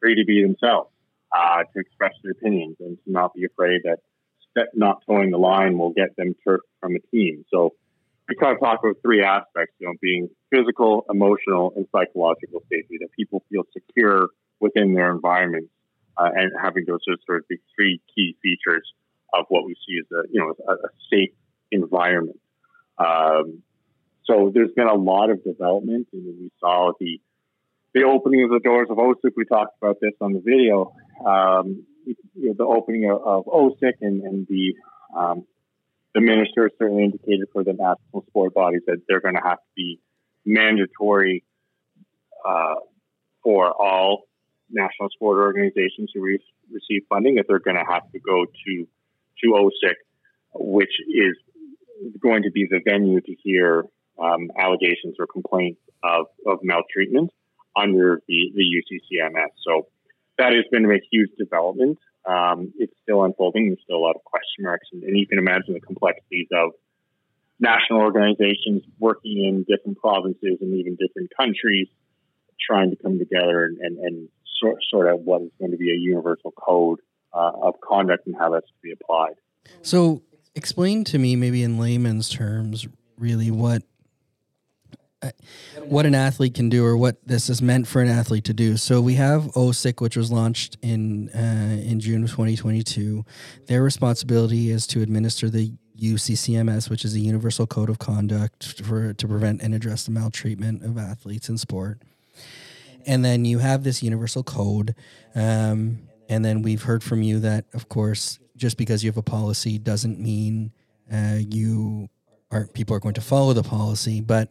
[0.00, 0.90] free to be themselves,
[1.36, 3.98] uh, to express their opinions, and to not be afraid that
[4.74, 7.44] not towing the line will get them turfed from a team.
[7.52, 7.74] So
[8.28, 12.98] we kind of talk about three aspects, you know, being physical, emotional, and psychological safety,
[13.00, 14.28] that people feel secure
[14.64, 15.68] within their environment
[16.16, 18.86] uh, and having those sort of the three key features
[19.34, 21.34] of what we see as a, you know, a, a safe
[21.70, 22.40] environment.
[22.98, 23.62] Um,
[24.24, 27.20] so there's been a lot of development, and we saw the
[27.92, 29.32] the opening of the doors of OSIC.
[29.36, 30.92] We talked about this on the video.
[31.24, 34.74] Um, you know, the opening of, of OSIC and, and the
[35.16, 35.46] um,
[36.14, 39.72] the minister certainly indicated for the national sport bodies that they're going to have to
[39.76, 40.00] be
[40.46, 41.44] mandatory
[42.48, 42.76] uh,
[43.42, 44.24] for all
[44.70, 48.86] national sport organizations who re- receive funding that they're going to have to go to
[49.42, 49.94] to OSIC,
[50.54, 51.36] which is
[52.20, 53.84] going to be the venue to hear
[54.18, 57.30] um, allegations or complaints of, of maltreatment
[57.76, 59.50] under the, the UCCMS.
[59.66, 59.88] So
[60.38, 61.98] that has been a huge development.
[62.26, 63.68] Um, it's still unfolding.
[63.68, 66.70] There's still a lot of question marks, and, and, you can imagine the complexities of
[67.60, 71.88] national organizations working in different provinces and even different countries,
[72.58, 74.28] trying to come together and, and, and
[74.64, 77.00] sort, sort of what is going to be a universal code
[77.32, 79.34] uh, of conduct and how that's to be applied.
[79.82, 80.22] So,
[80.54, 83.82] explain to me, maybe in layman's terms, really what
[85.84, 88.76] what an athlete can do or what this is meant for an athlete to do.
[88.76, 93.24] So we have OSIC, which was launched in uh, in June of 2022.
[93.66, 99.14] Their responsibility is to administer the UCCMS, which is a Universal Code of Conduct for
[99.14, 102.02] to prevent and address the maltreatment of athletes in sport.
[103.06, 104.94] And then you have this universal code,
[105.34, 109.22] um, and then we've heard from you that, of course, just because you have a
[109.22, 110.72] policy doesn't mean
[111.12, 112.08] uh, you
[112.50, 114.48] are people are going to follow the policy, but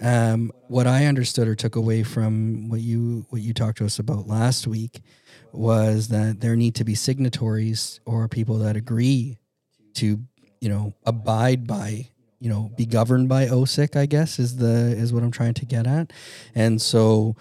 [0.00, 3.98] um, what I understood or took away from what you what you talked to us
[3.98, 5.00] about last week
[5.52, 9.38] was that there need to be signatories or people that agree
[9.94, 10.20] to
[10.60, 12.08] you know abide by
[12.38, 13.96] you know be governed by OSIC.
[13.96, 16.12] I guess is the is what I'm trying to get at,
[16.54, 17.36] and so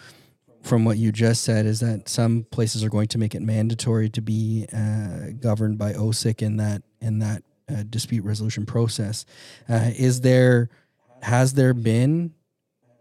[0.68, 4.10] from what you just said is that some places are going to make it mandatory
[4.10, 9.26] to be uh, governed by OSIC in that in that uh, dispute resolution process.
[9.70, 10.70] Uh, is there
[11.22, 12.34] has there been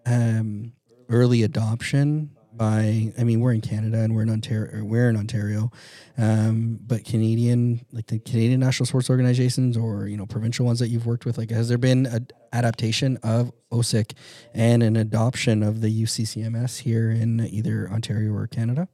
[0.07, 0.72] um,
[1.09, 5.71] early adoption by I mean we're in Canada and we're in Ontario we're in Ontario
[6.19, 10.88] um, but Canadian like the Canadian national sports organizations or you know provincial ones that
[10.88, 14.12] you've worked with like has there been an adaptation of OSIC
[14.55, 18.88] and an adoption of the UCCMS here in either Ontario or Canada?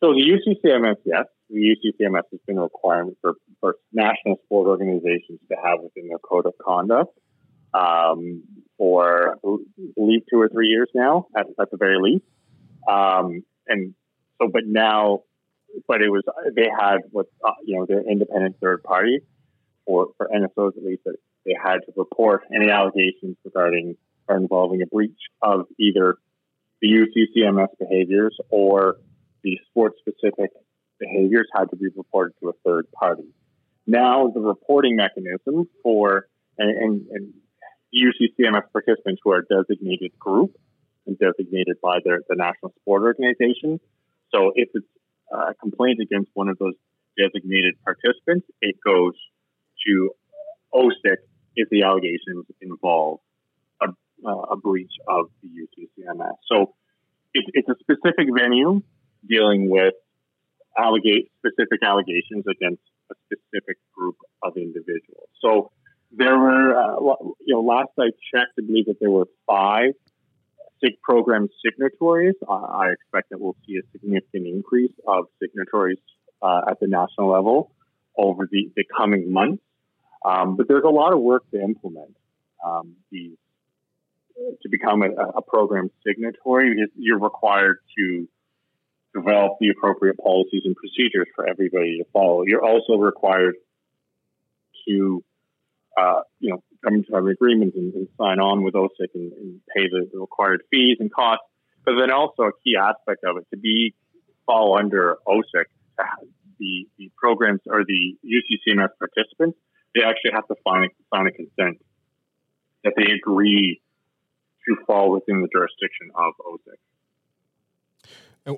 [0.00, 5.38] So the UCCMS yes the UCCMS has been a requirement for, for national sport organizations
[5.48, 7.16] to have within their code of conduct
[7.74, 8.42] um,
[8.78, 9.56] for I
[9.94, 12.24] believe two or three years now, at, at the very least.
[12.88, 13.94] Um, and
[14.40, 15.22] so, but now,
[15.88, 16.22] but it was
[16.54, 19.20] they had what uh, you know their independent third party
[19.84, 23.96] for for NSOs at least that they had to report any allegations regarding
[24.28, 26.16] or involving a breach of either
[26.80, 28.96] the UCCMS behaviors or
[29.42, 30.50] the sports specific
[30.98, 33.28] behaviors had to be reported to a third party.
[33.86, 36.26] Now the reporting mechanism for
[36.58, 37.34] and, and, and
[37.96, 40.56] UCCMS participants who are designated group
[41.06, 43.80] and designated by their, the National Sport Organization.
[44.34, 44.86] So if it's
[45.32, 46.74] a complaint against one of those
[47.16, 49.14] designated participants, it goes
[49.86, 50.10] to
[50.74, 51.16] OSIC
[51.54, 53.20] if the allegations involve
[53.80, 53.86] a,
[54.26, 56.36] uh, a breach of the UCCMS.
[56.50, 56.74] So
[57.32, 58.82] it, it's a specific venue
[59.28, 59.94] dealing with
[60.78, 65.28] allegate specific allegations against a specific group of individuals.
[65.40, 65.70] So
[66.16, 66.96] there were, uh,
[67.40, 69.92] you know, last I checked, I believe that there were five
[70.82, 72.34] SIG program signatories.
[72.48, 75.98] Uh, I expect that we'll see a significant increase of signatories
[76.42, 77.72] uh, at the national level
[78.16, 79.62] over the, the coming months.
[80.24, 82.16] Um, but there's a lot of work to implement
[82.64, 83.36] um, these
[84.62, 86.76] to become a, a program signatory.
[86.94, 88.28] You're required to
[89.14, 92.42] develop the appropriate policies and procedures for everybody to follow.
[92.46, 93.54] You're also required
[94.86, 95.24] to,
[95.96, 99.60] uh, you know, come to an agreement and, and, sign on with OSIC and, and
[99.74, 101.44] pay the, the, required fees and costs.
[101.84, 103.94] But then also a key aspect of it to be
[104.44, 105.66] fall under OSIC,
[106.58, 109.58] the, the programs or the UCCMS participants,
[109.94, 111.82] they actually have to sign, sign a consent
[112.84, 113.80] that they agree
[114.68, 116.78] to fall within the jurisdiction of OSIC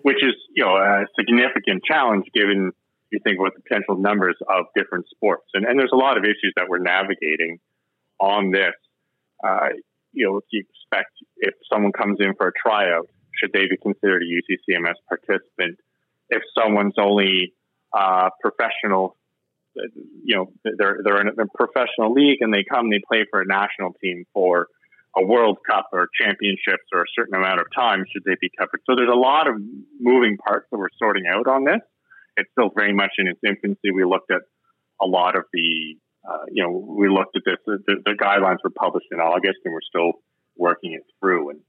[0.03, 2.72] which is you know a significant challenge given
[3.11, 5.47] you think about the potential numbers of different sports.
[5.55, 7.59] And, and there's a lot of issues that we're navigating
[8.21, 8.75] on this.
[9.42, 9.68] Uh,
[10.12, 14.23] you know, you expect if someone comes in for a tryout, should they be considered
[14.23, 15.79] a UCCMS participant?
[16.29, 17.55] If someone's only
[17.97, 19.16] uh, professional,
[20.25, 23.40] you know, they're they're in a professional league and they come, and they play for
[23.40, 24.66] a national team for
[25.16, 28.81] a World Cup or championships or a certain amount of time should they be covered.
[28.87, 29.55] So there's a lot of
[30.01, 31.81] moving parts that we're sorting out on this.
[32.38, 33.90] It's still very much in its infancy.
[33.92, 34.42] We looked at
[35.01, 35.96] a lot of the,
[36.29, 37.57] uh, you know, we looked at this.
[37.66, 40.12] The, the, guidelines were published in August, and we're still
[40.57, 41.51] working it through.
[41.51, 41.61] And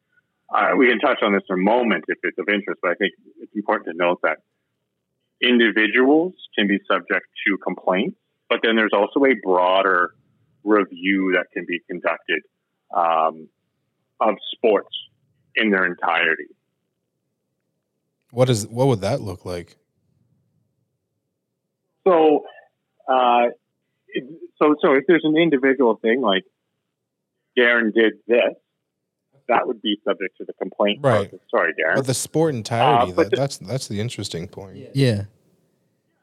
[0.53, 2.95] uh, we can touch on this in a moment if it's of interest, but I
[2.95, 4.37] think it's important to note that
[5.41, 8.17] individuals can be subject to complaints,
[8.49, 10.13] but then there's also a broader
[10.63, 12.41] review that can be conducted
[12.95, 13.47] um,
[14.19, 14.95] of sports
[15.55, 16.47] in their entirety.
[18.31, 19.77] What is what would that look like?
[22.09, 22.45] So,
[23.07, 23.49] uh,
[24.61, 26.43] so so if there's an individual thing like
[27.57, 28.55] Darren did this,
[29.47, 30.99] that would be subject to the complaint.
[31.03, 31.29] Right.
[31.29, 31.47] Process.
[31.49, 31.95] Sorry, Darren.
[31.95, 34.77] But the sport entirety, uh, that, the, that's that's the interesting point.
[34.93, 35.23] Yeah.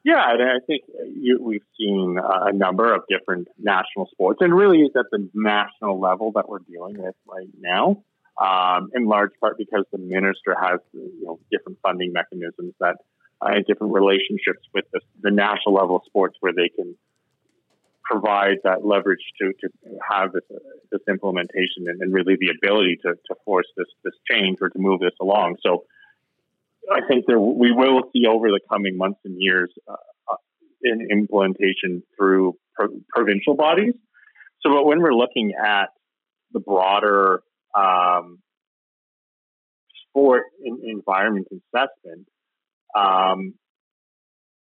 [0.04, 0.84] Yeah, and I think
[1.20, 6.00] you, we've seen a number of different national sports, and really it's at the national
[6.00, 8.04] level that we're dealing with right now.
[8.40, 12.98] Um, in large part because the minister has you know different funding mechanisms that
[13.40, 16.96] uh, different relationships with the, the national level sports where they can
[18.04, 19.68] provide that leverage to, to
[20.08, 20.42] have this,
[20.92, 24.78] this implementation and, and really the ability to, to force this this change or to
[24.78, 25.56] move this along.
[25.62, 25.84] So
[26.90, 29.94] I think there we will see over the coming months and years uh,
[30.30, 30.36] uh
[30.82, 33.94] in implementation through pro- provincial bodies.
[34.60, 35.86] So, but when we're looking at
[36.52, 37.42] the broader
[37.74, 38.38] um,
[40.08, 42.28] sport in, environment assessment,
[42.96, 43.54] um,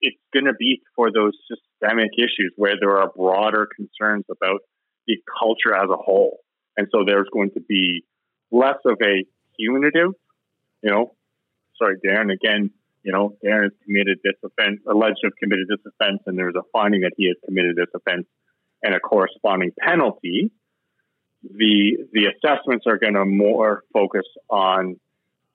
[0.02, 4.62] it's going to be for those systemic issues where there are broader concerns about
[5.08, 6.40] the culture as a whole.
[6.78, 8.04] And so there's going to be
[8.52, 9.26] less of a
[9.58, 10.12] punitive,
[10.82, 11.16] you know,
[11.78, 12.72] sorry, Darren, again,
[13.04, 16.56] you know, Darren has committed this offense, alleged to have committed this offense, and there's
[16.56, 18.28] a finding that he has committed this offense
[18.84, 20.52] and a corresponding penalty.
[21.44, 25.00] The the assessments are going to more focus on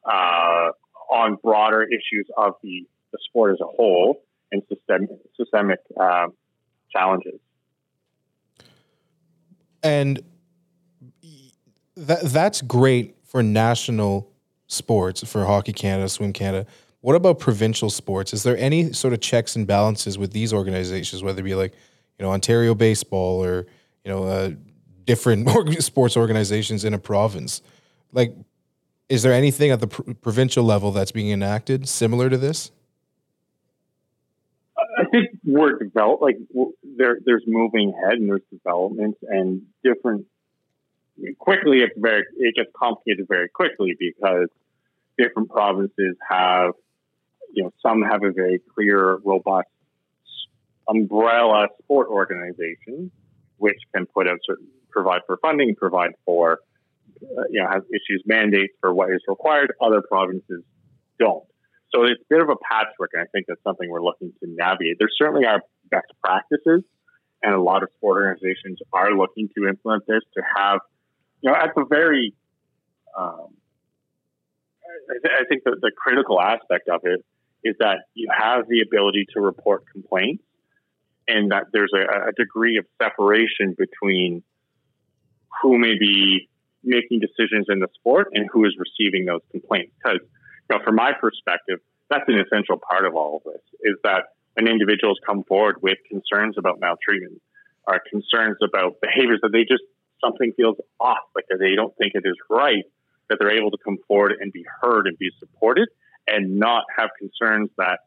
[0.04, 0.70] uh,
[1.10, 6.26] on broader issues of the, the sport as a whole and systemic systemic uh,
[6.90, 7.40] challenges.
[9.82, 10.22] And
[11.96, 14.30] that that's great for national
[14.66, 16.66] sports for Hockey Canada, Swim Canada.
[17.00, 18.32] What about provincial sports?
[18.32, 21.72] Is there any sort of checks and balances with these organizations, whether it be like,
[22.18, 23.66] you know, Ontario baseball or
[24.06, 24.50] you know, uh,
[25.04, 25.48] different
[25.82, 27.60] sports organizations in a province?
[28.12, 28.32] Like,
[29.08, 32.70] is there anything at the pr- provincial level that's being enacted similar to this?
[34.98, 36.22] I think we're developed.
[36.22, 36.36] Like
[36.82, 40.26] there, there's moving ahead and there's developments and different
[41.38, 44.48] quickly it's very it gets complicated very quickly because
[45.16, 46.72] different provinces have
[47.52, 49.68] you know some have a very clear robust
[50.88, 53.10] umbrella sport organization
[53.56, 56.60] which can put out certain provide for funding provide for
[57.22, 60.62] uh, you know has issues mandates for what is required other provinces
[61.18, 61.44] don't.
[61.94, 64.46] So it's a bit of a patchwork and i think that's something we're looking to
[64.48, 64.96] navigate.
[64.98, 66.82] There certainly are best practices
[67.42, 70.80] and a lot of sport organizations are looking to implement this to have
[71.42, 72.34] you know, at the very,
[73.16, 73.48] um,
[75.10, 77.24] I, th- I, think the, the critical aspect of it
[77.64, 80.42] is that you have the ability to report complaints
[81.28, 84.42] and that there's a, a degree of separation between
[85.62, 86.48] who may be
[86.84, 89.92] making decisions in the sport and who is receiving those complaints.
[90.02, 93.96] Because, you know, from my perspective, that's an essential part of all of this is
[94.04, 97.40] that when individuals come forward with concerns about maltreatment
[97.86, 99.82] or concerns about behaviors that they just
[100.24, 102.84] something feels off, like they don't think it is right,
[103.28, 105.88] that they're able to come forward and be heard and be supported
[106.26, 108.00] and not have concerns that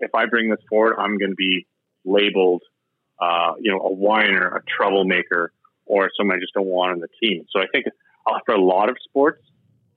[0.00, 1.66] if I bring this forward, I'm going to be
[2.04, 2.62] labeled,
[3.20, 5.52] uh, you know, a whiner, a troublemaker,
[5.86, 7.46] or someone I just don't want on the team.
[7.50, 7.86] So I think
[8.46, 9.42] for a lot of sports,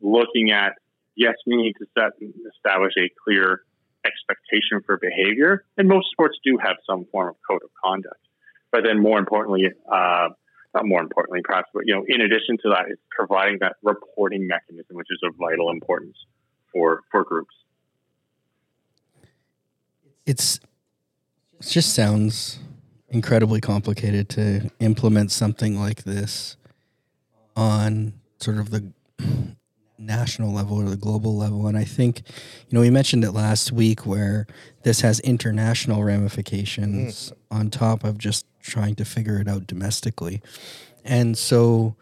[0.01, 0.73] looking at
[1.15, 3.61] yes, we need to set and establish a clear
[4.05, 8.19] expectation for behavior, and most sports do have some form of code of conduct.
[8.71, 10.29] But then, more importantly, uh,
[10.73, 14.47] not more importantly, perhaps, but you know, in addition to that, is providing that reporting
[14.47, 16.17] mechanism, which is of vital importance
[16.71, 17.53] for for groups.
[20.25, 20.59] It's
[21.59, 22.59] it just sounds
[23.13, 26.57] incredibly complicated to implement something like this
[27.55, 28.91] on sort of the
[29.99, 31.67] national level or the global level.
[31.67, 34.47] And I think, you know, we mentioned it last week where
[34.81, 37.35] this has international ramifications mm.
[37.51, 40.41] on top of just trying to figure it out domestically.
[41.05, 41.95] And so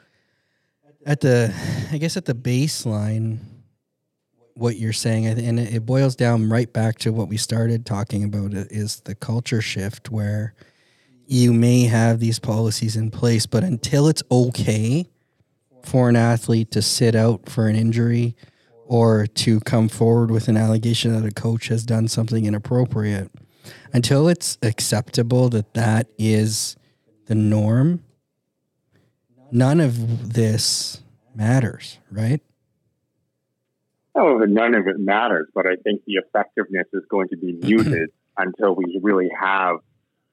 [1.06, 1.54] at the,
[1.92, 3.40] I guess at the baseline,
[4.54, 8.54] what you're saying, and it boils down right back to what we started talking about
[8.54, 10.54] is the culture shift where
[11.32, 15.08] you may have these policies in place, but until it's okay
[15.82, 18.36] for an athlete to sit out for an injury
[18.86, 23.32] or to come forward with an allegation that a coach has done something inappropriate
[23.94, 26.76] until it's acceptable that that is
[27.28, 28.04] the norm
[29.52, 31.02] none of this
[31.34, 32.42] matters right?
[34.16, 38.10] Oh none of it matters but i think the effectiveness is going to be muted
[38.38, 39.78] until we really have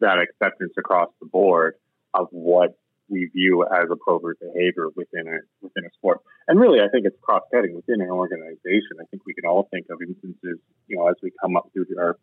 [0.01, 1.75] that acceptance across the board
[2.15, 2.77] of what
[3.09, 6.21] we view as appropriate behavior within a within a sport.
[6.47, 9.01] And really, I think it's cross cutting within an organization.
[9.01, 11.87] I think we can all think of instances, you know, as we come up through
[11.99, 12.17] our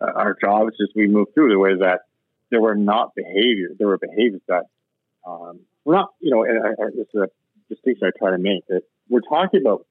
[0.00, 2.02] uh, our jobs as we move through the way that
[2.50, 4.64] there were not behaviors, there were behaviors that
[5.26, 7.28] um, were not, you know, and I, I, this is a
[7.68, 9.86] distinction I try to make that we're talking about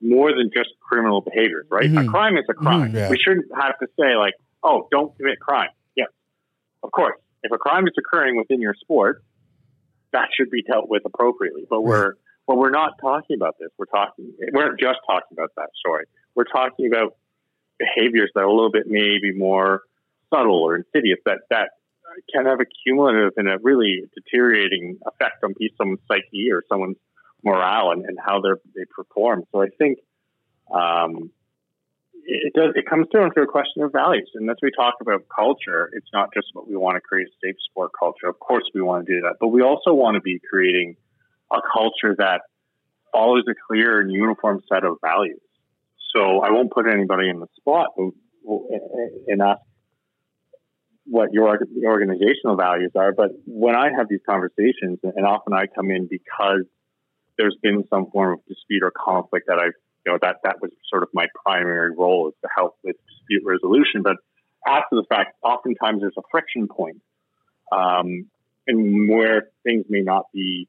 [0.00, 1.88] more than just criminal behaviors, right?
[1.88, 2.08] Mm-hmm.
[2.08, 2.88] A crime is a crime.
[2.88, 3.08] Mm-hmm, yeah.
[3.08, 4.34] We shouldn't have to say like,
[4.64, 5.70] oh, don't commit crime.
[5.94, 6.08] Yes,
[6.82, 9.22] of course, if a crime is occurring within your sport,
[10.12, 11.66] that should be dealt with appropriately.
[11.68, 12.14] But we're
[12.46, 13.68] well, we're not talking about this.
[13.78, 14.32] We're talking.
[14.52, 16.06] We're not just talking about that story.
[16.34, 17.16] We're talking about
[17.78, 19.82] behaviors that are a little bit maybe more
[20.32, 21.70] subtle or insidious that that
[22.32, 26.96] can have a cumulative and a really deteriorating effect on someone's psyche or someone's
[27.42, 29.44] morale and, and how they they perform.
[29.52, 29.98] So I think
[30.72, 31.30] um,
[32.26, 32.72] it does.
[32.74, 36.08] It comes down to a question of values, and as we talk about culture, it's
[36.12, 38.28] not just what we want to create a safe sport culture.
[38.28, 40.96] Of course, we want to do that, but we also want to be creating
[41.52, 42.42] a culture that
[43.12, 45.40] follows a clear and uniform set of values.
[46.14, 49.60] So I won't put anybody in the spot and ask
[51.06, 53.12] what your organizational values are.
[53.12, 56.64] But when I have these conversations, and often I come in because
[57.36, 60.70] there's been some form of dispute or conflict that I've you know, that, that was
[60.90, 64.02] sort of my primary role is to help with dispute resolution.
[64.02, 64.16] But
[64.66, 67.00] after the fact, oftentimes there's a friction point,
[67.72, 68.26] um,
[68.66, 70.68] and where things may not be,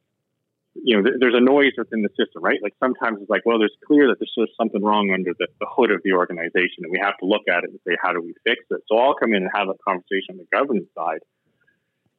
[0.74, 2.60] you know, th- there's a noise within the system, right?
[2.62, 5.92] Like sometimes it's like, well, there's clear that there's something wrong under the, the hood
[5.92, 8.34] of the organization, and we have to look at it and say, how do we
[8.44, 8.82] fix it?
[8.88, 11.20] So I'll come in and have a conversation on the governance side.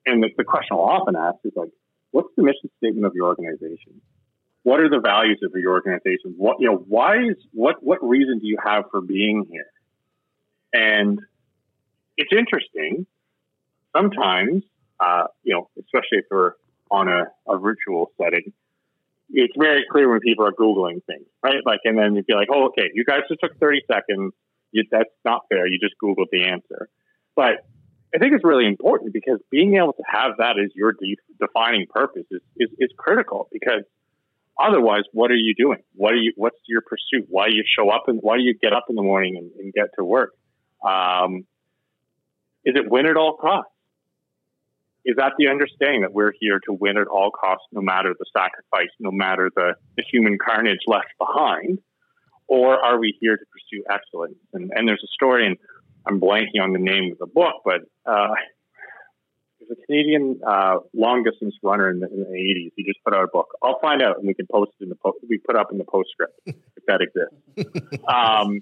[0.07, 1.71] And the, the question I'll often ask is like,
[2.13, 4.01] what's the mission statement of your organization?
[4.67, 6.35] What are the values of your organization?
[6.37, 9.71] What you know, why is what what reason do you have for being here?
[10.73, 11.21] And
[12.17, 13.07] it's interesting.
[13.97, 14.65] Sometimes,
[14.99, 16.55] uh, you know, especially if we're
[16.91, 18.53] on a, a virtual setting,
[19.31, 21.63] it's very clear when people are googling things, right?
[21.65, 24.33] Like, and then you'd be like, "Oh, okay, you guys just took thirty seconds.
[24.73, 25.69] You, that's not fair.
[25.69, 26.89] You just googled the answer."
[27.37, 27.65] But
[28.13, 31.87] I think it's really important because being able to have that as your de- defining
[31.87, 33.85] purpose is, is, is critical because
[34.59, 35.83] Otherwise, what are you doing?
[35.95, 36.33] What are you?
[36.37, 37.27] What's your pursuit?
[37.29, 39.51] Why do you show up and why do you get up in the morning and,
[39.59, 40.33] and get to work?
[40.87, 41.47] Um,
[42.65, 43.71] is it win at all costs?
[45.05, 48.25] Is that the understanding that we're here to win at all costs, no matter the
[48.37, 51.79] sacrifice, no matter the, the human carnage left behind?
[52.49, 54.39] Or are we here to pursue excellence?
[54.53, 55.57] And, and there's a story, and
[56.07, 58.35] I'm blanking on the name of the book, but uh,
[59.67, 62.73] He's a Canadian uh, long distance runner in the, in the, 80s.
[62.77, 63.49] He just put out a book.
[63.63, 65.19] I'll find out and we can post it in the post.
[65.29, 67.35] We put up in the postscript if that exists.
[68.07, 68.61] Um,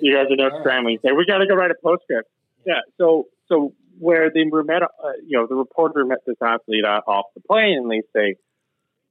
[0.00, 0.98] you guys are now scrambling.
[1.04, 2.28] Say we got to go write a postscript.
[2.64, 2.80] Yeah.
[2.96, 4.86] So so where they were met, uh,
[5.26, 8.36] you know, the reporter met this athlete off the plane, and they say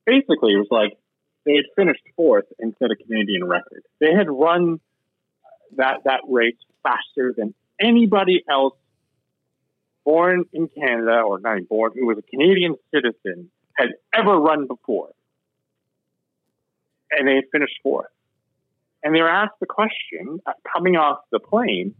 [0.05, 0.97] basically it was like
[1.45, 3.83] they had finished fourth and set a Canadian record.
[3.99, 4.79] They had run
[5.75, 8.75] that that race faster than anybody else
[10.07, 14.65] born in Canada or not even born who was a Canadian citizen had ever run
[14.65, 15.09] before.
[17.11, 18.07] And they finished fourth.
[19.03, 21.93] And they were asked the question uh, coming off the plane,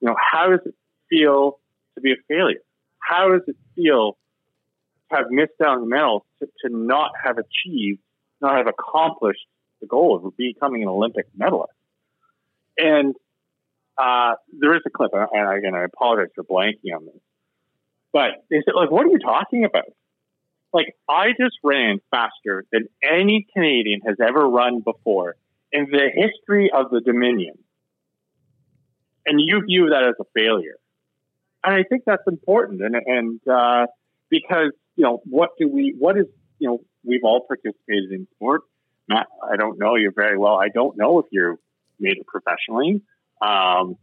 [0.00, 0.76] you know, how does it
[1.08, 1.58] feel
[1.96, 2.62] to be a failure?
[3.00, 4.16] How does it feel
[5.10, 7.98] to have missed out on the medals, to, to not have achieved,
[8.40, 9.46] not have accomplished
[9.80, 11.72] the goal of becoming an Olympic medalist?
[12.78, 13.16] And
[13.98, 17.20] uh, there is a clip, and again, I apologize for blanking on this,
[18.12, 19.84] but they said, like, what are you talking about?
[20.72, 25.36] Like, I just ran faster than any Canadian has ever run before
[25.72, 27.54] in the history of the Dominion.
[29.26, 30.76] And you view that as a failure.
[31.64, 32.82] And I think that's important.
[32.82, 33.86] And, and, uh,
[34.30, 36.26] because, you know, what do we, what is,
[36.58, 38.62] you know, we've all participated in sport.
[39.08, 40.54] Matt, I don't know you very well.
[40.54, 41.58] I don't know if you
[41.98, 43.02] made it professionally.
[43.42, 43.96] Um,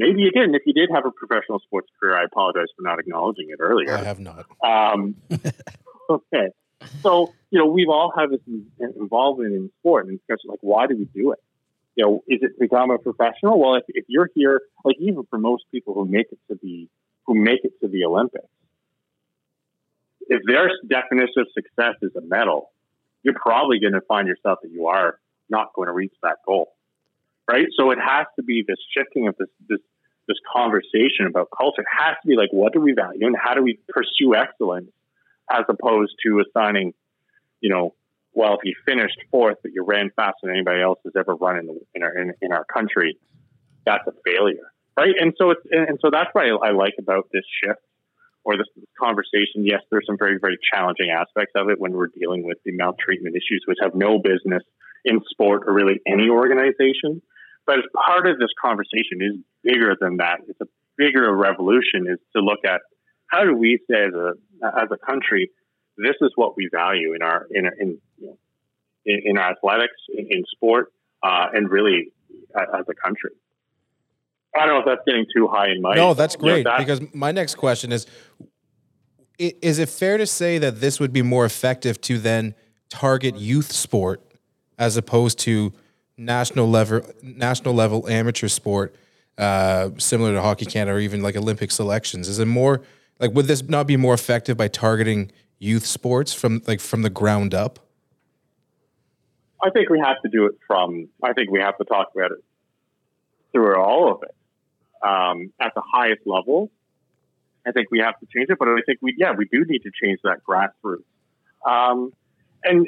[0.00, 0.54] maybe you didn't.
[0.54, 3.92] If you did have a professional sports career, I apologize for not acknowledging it earlier.
[3.92, 4.46] I have not.
[4.64, 5.14] Um,
[6.10, 6.48] okay.
[7.02, 8.40] So, you know, we've all had this
[8.78, 11.38] involvement in sport and especially like, why do we do it?
[11.94, 13.60] You know, is it to become a professional?
[13.60, 16.88] Well, if, if you're here, like even for most people who make it to the,
[17.26, 18.46] who make it to the Olympics,
[20.28, 22.70] if their definition of success is a medal,
[23.22, 25.18] you're probably going to find yourself that you are
[25.50, 26.72] not going to reach that goal.
[27.50, 27.66] Right.
[27.76, 29.80] So it has to be this shifting of this, this,
[30.28, 31.82] this conversation about culture.
[31.82, 34.90] It has to be like, what do we value and how do we pursue excellence
[35.50, 36.94] as opposed to assigning,
[37.60, 37.94] you know,
[38.32, 41.58] well, if you finished fourth, but you ran faster than anybody else has ever run
[41.58, 43.18] in, the, in our in, in, our country,
[43.84, 45.14] that's a failure, right?
[45.18, 47.80] And so it's and so that's what I, I like about this shift
[48.44, 49.66] or this, this, conversation.
[49.66, 53.34] Yes, there's some very very challenging aspects of it when we're dealing with the maltreatment
[53.34, 54.62] issues, which have no business
[55.04, 57.20] in sport or really any organization.
[57.70, 60.40] But as part of this conversation is bigger than that.
[60.48, 60.66] It's a
[60.98, 62.80] bigger revolution is to look at
[63.28, 64.32] how do we say as a
[64.76, 65.52] as a country,
[65.96, 67.98] this is what we value in our in in
[69.06, 70.92] in, in, athletics, in, in sport,
[71.22, 72.12] uh, and really
[72.56, 73.30] as a country.
[74.56, 75.94] I don't know if that's getting too high in my.
[75.94, 78.04] No, that's great you know, because my next question is:
[79.38, 82.56] Is it fair to say that this would be more effective to then
[82.88, 84.22] target youth sport
[84.76, 85.72] as opposed to
[86.20, 88.94] national level national level amateur sport,
[89.38, 92.28] uh, similar to Hockey Canada or even like Olympic selections?
[92.28, 92.82] Is it more
[93.18, 97.10] like, would this not be more effective by targeting youth sports from like from the
[97.10, 97.78] ground up?
[99.62, 101.08] I think we have to do it from.
[101.22, 102.44] I think we have to talk about it
[103.52, 104.34] through all of it
[105.06, 106.70] um, at the highest level.
[107.66, 109.82] I think we have to change it, but I think we, yeah, we do need
[109.82, 111.04] to change that grassroots.
[111.66, 112.12] Um,
[112.64, 112.86] and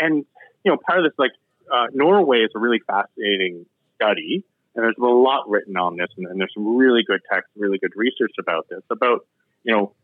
[0.00, 0.24] and
[0.64, 1.32] you know, part of this, like
[1.72, 4.44] uh, Norway, is a really fascinating study
[4.74, 7.78] and there's a lot written on this, and, and there's some really good text, really
[7.78, 9.26] good research about this, about,
[9.64, 9.94] you know,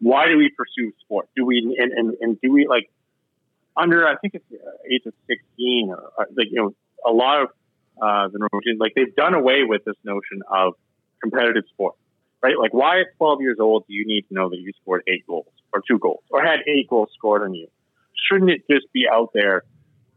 [0.00, 1.28] why do we pursue sport?
[1.36, 2.90] Do we, and, and, and do we, like,
[3.76, 6.74] under, I think it's uh, age of 16, or, uh, like, you know,
[7.06, 7.48] a lot of
[8.00, 10.74] uh, the Norwegians, like, they've done away with this notion of
[11.20, 11.96] competitive sport,
[12.42, 12.58] right?
[12.58, 15.26] Like, why at 12 years old do you need to know that you scored eight
[15.26, 17.68] goals or two goals or had eight goals scored on you?
[18.30, 19.64] Shouldn't it just be out there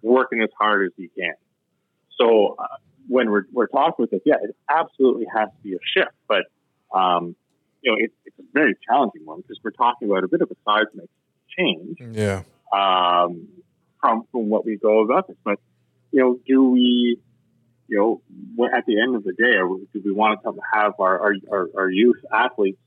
[0.02, 1.34] working as hard as you can?
[2.20, 2.66] So, uh,
[3.08, 6.12] when we're, we're talking with this, yeah, it absolutely has to be a shift.
[6.28, 6.44] But,
[6.94, 7.36] um,
[7.82, 10.52] you know, it, it's a very challenging one because we're talking about a bit of
[10.52, 11.10] a seismic
[11.58, 11.98] change.
[12.00, 12.44] Yeah.
[12.72, 13.48] Um,
[14.02, 15.38] from, from what we go about this.
[15.44, 15.60] But,
[16.12, 17.20] you know, do we,
[17.88, 17.98] you
[18.58, 19.54] know, at the end of the day,
[19.94, 22.80] do we want to have our, our, our youth athletes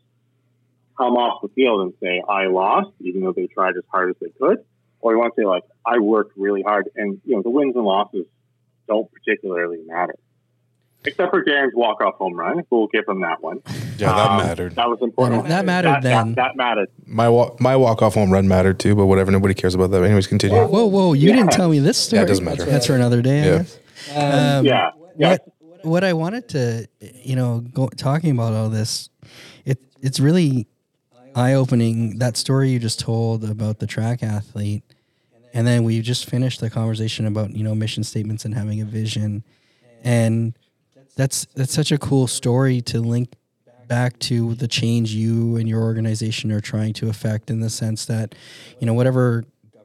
[0.97, 4.17] come off the field and say, I lost, even though they tried as hard as
[4.21, 4.59] they could?
[5.05, 6.88] Or we want to say, like, I worked really hard.
[6.96, 8.24] And, you know, the wins and losses
[8.88, 10.14] don't particularly matter.
[11.05, 12.62] Except for Darren's walk-off home run.
[12.70, 13.61] We'll give him that one.
[13.98, 14.74] Yeah, that um, mattered.
[14.76, 15.46] That was important.
[15.48, 16.28] that mattered that, then.
[16.28, 16.88] That, that, mattered.
[17.05, 19.30] My walk, my walk-off home run mattered too, but whatever.
[19.30, 20.02] Nobody cares about that.
[20.02, 20.57] Anyways, continue.
[20.57, 21.12] Whoa, whoa, whoa!
[21.12, 21.36] You yeah.
[21.36, 22.22] didn't tell me this story.
[22.22, 22.64] Yeah, doesn't matter.
[22.64, 23.44] That's for another day.
[23.44, 23.59] Yeah.
[24.16, 24.90] Um, yeah.
[25.18, 25.30] yeah.
[25.32, 25.52] What,
[25.82, 29.11] what I wanted to, you know, go, talking about all this,
[29.66, 30.66] it it's really
[31.34, 32.20] eye-opening.
[32.20, 34.82] That story you just told about the track athlete
[35.55, 38.84] and then we just finished the conversation about you know mission statements and having a
[38.84, 39.44] vision.
[40.02, 40.59] And
[41.16, 43.32] that's that's such a cool story to link
[43.86, 48.07] back to the change you and your organization are trying to affect in the sense
[48.07, 48.34] that
[48.80, 49.44] you know whatever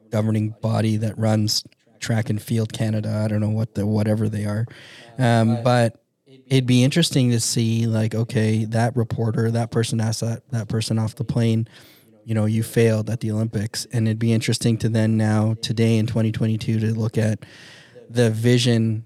[0.09, 1.63] governing body that runs
[1.99, 4.65] track and field canada i don't know what the whatever they are.
[5.17, 6.01] Um, but
[6.47, 10.97] it'd be interesting to see like okay that reporter that person asked that that person
[10.97, 11.67] off the plane
[12.25, 15.97] you know you failed at the Olympics, and it'd be interesting to then now today
[15.97, 17.45] in 2022 to look at
[18.09, 19.05] the vision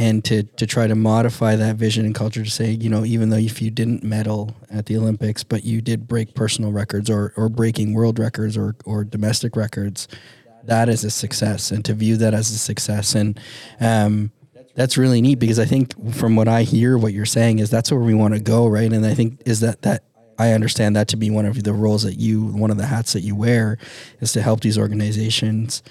[0.00, 3.28] and to to try to modify that vision and culture to say, you know, even
[3.28, 7.34] though if you didn't medal at the Olympics, but you did break personal records or
[7.36, 10.08] or breaking world records or or domestic records,
[10.64, 13.38] that is a success, and to view that as a success, and
[13.80, 14.32] um,
[14.74, 17.90] that's really neat because I think from what I hear, what you're saying is that's
[17.90, 18.90] where we want to go, right?
[18.90, 20.04] And I think is that that
[20.40, 23.12] I understand that to be one of the roles that you, one of the hats
[23.12, 23.76] that you wear,
[24.20, 25.82] is to help these organizations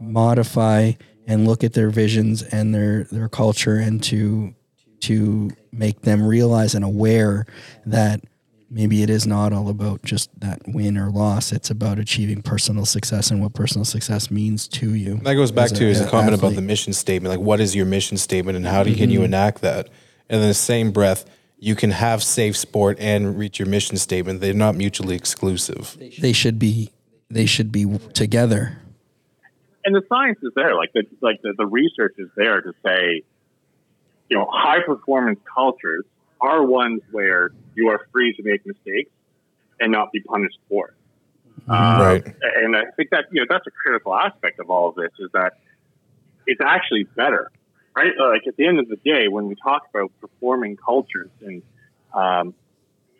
[0.00, 0.92] modify
[1.26, 4.54] and look at their visions and their their culture and to
[5.00, 7.44] to make them realize and aware
[7.84, 8.22] that
[8.70, 11.52] maybe it is not all about just that win or loss.
[11.52, 15.16] It's about achieving personal success and what personal success means to you.
[15.18, 17.30] That goes back to his a- comment about the mission statement.
[17.30, 19.26] Like, what is your mission statement, and how do can you mm-hmm.
[19.26, 19.90] enact that?
[20.30, 21.26] And in the same breath,
[21.62, 24.40] you can have safe sport and reach your mission statement.
[24.40, 25.96] They're not mutually exclusive.
[26.18, 26.90] They should be
[27.30, 28.78] they should be together.
[29.84, 30.74] and the science is there.
[30.74, 33.22] Like the like the, the research is there to say,
[34.28, 36.04] you know, high performance cultures
[36.40, 39.12] are ones where you are free to make mistakes
[39.78, 40.94] and not be punished for it.
[41.68, 42.26] Uh, Right.
[42.56, 45.30] And I think that you know that's a critical aspect of all of this is
[45.32, 45.52] that
[46.44, 47.52] it's actually better,
[47.94, 48.12] right?
[48.18, 51.62] Like at the end of the day, when we talk about performing cultures and
[52.14, 52.54] um,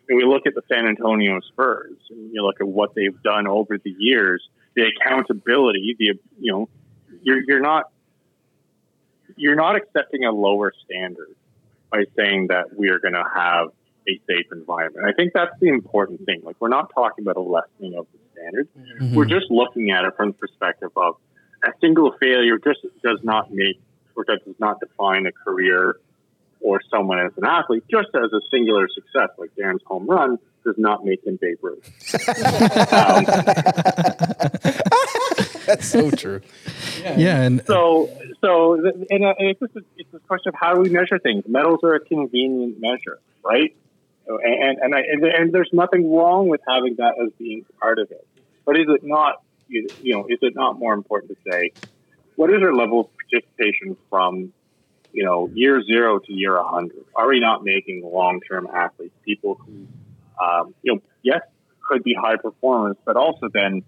[0.09, 3.47] and we look at the San Antonio Spurs and you look at what they've done
[3.47, 6.69] over the years, the accountability, the you know,
[7.21, 7.89] you're you're not
[9.35, 11.35] you're not accepting a lower standard
[11.91, 13.69] by saying that we are going to have
[14.07, 15.05] a safe environment.
[15.07, 16.41] I think that's the important thing.
[16.43, 18.67] Like we're not talking about a lessening of the standard.
[19.15, 21.15] We're just looking at it from the perspective of
[21.63, 23.79] a single failure just does not make
[24.15, 25.97] or does not define a career
[26.61, 30.75] or someone as an athlete, just as a singular success, like Darren's home run, does
[30.77, 31.85] not make him Babe Ruth.
[32.93, 33.25] um,
[35.65, 36.41] That's so true.
[37.01, 38.09] Yeah, and so,
[38.41, 41.19] so, and, uh, and it's just a, it's a question of how do we measure
[41.19, 41.43] things.
[41.47, 43.75] Medals are a convenient measure, right?
[44.25, 48.11] And and, I, and and there's nothing wrong with having that as being part of
[48.11, 48.25] it.
[48.65, 49.41] But is it not?
[49.67, 51.71] You you know, is it not more important to say
[52.35, 54.53] what is our level of participation from
[55.11, 57.05] you know year zero to year 100?
[57.15, 59.87] Are we not making long term athletes people who
[60.43, 61.41] um, you know yes
[61.87, 63.83] could be high performers, but also then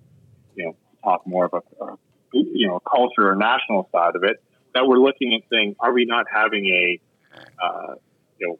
[0.55, 1.97] you know talk more of a, a
[2.33, 4.41] you know culture or national side of it
[4.73, 6.99] that we're looking at saying are we not having a
[7.63, 7.95] uh,
[8.39, 8.59] you know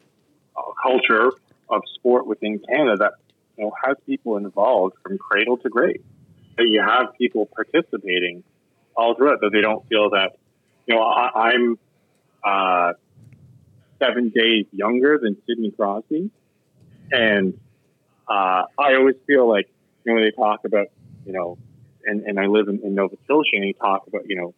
[0.56, 1.30] a culture
[1.68, 3.12] of sport within Canada that
[3.56, 6.02] you know has people involved from cradle to grave
[6.56, 8.42] that you have people participating
[8.96, 10.36] all throughout that they don't feel that
[10.86, 11.78] you know I, I'm
[12.44, 12.92] uh,
[13.98, 16.30] seven days younger than Sidney Crosby.
[17.10, 17.58] And
[18.28, 19.68] uh, I always feel like
[20.04, 20.88] you know when they talk about
[21.24, 21.58] you know
[22.04, 24.54] and, and I live in, in Nova Scotia and they talk about you know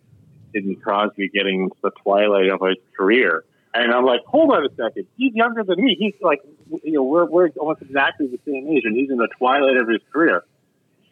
[0.53, 3.45] Sidney Crosby getting into the twilight of his career.
[3.74, 5.07] And I'm like hold on a second.
[5.16, 5.97] He's younger than me.
[5.99, 6.41] He's like
[6.83, 9.89] you know we're, we're almost exactly the same age and he's in the twilight of
[9.89, 10.45] his career.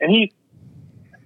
[0.01, 0.31] And he's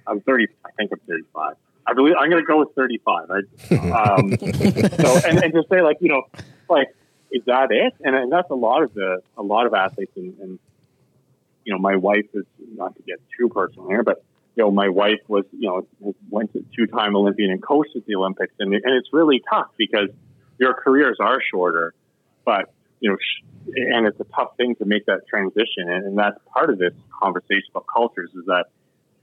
[0.06, 1.54] I'm 30 I think I'm 35
[1.86, 5.98] I believe I'm going to go with 35 right um, so and, and say like
[6.00, 6.22] you know
[6.68, 6.88] like
[7.30, 7.94] is that it?
[8.00, 10.58] And, and that's a lot of the a lot of athletes and, and
[11.64, 14.24] you know my wife is not to get too personal here but
[14.56, 18.16] you know my wife was you know went to two-time Olympian and coached at the
[18.16, 20.08] Olympics and, and it's really tough because
[20.58, 21.94] your careers are shorter
[22.44, 23.16] but you know
[23.76, 26.94] and it's a tough thing to make that transition and, and that's part of this
[27.22, 28.66] conversation about cultures is that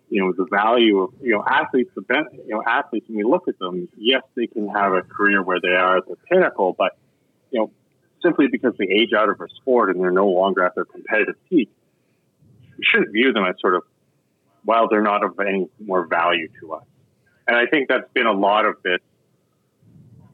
[0.10, 3.58] you know the value of you know athletes you know athletes when we look at
[3.60, 6.98] them yes they can have a career where they are at the pinnacle but
[7.52, 7.72] you know
[8.24, 11.36] simply because they age out of a sport and they're no longer at their competitive
[11.50, 11.70] peak
[12.78, 13.84] we shouldn't view them as sort of
[14.64, 16.84] while they're not of any more value to us.
[17.48, 19.00] And I think that's been a lot of this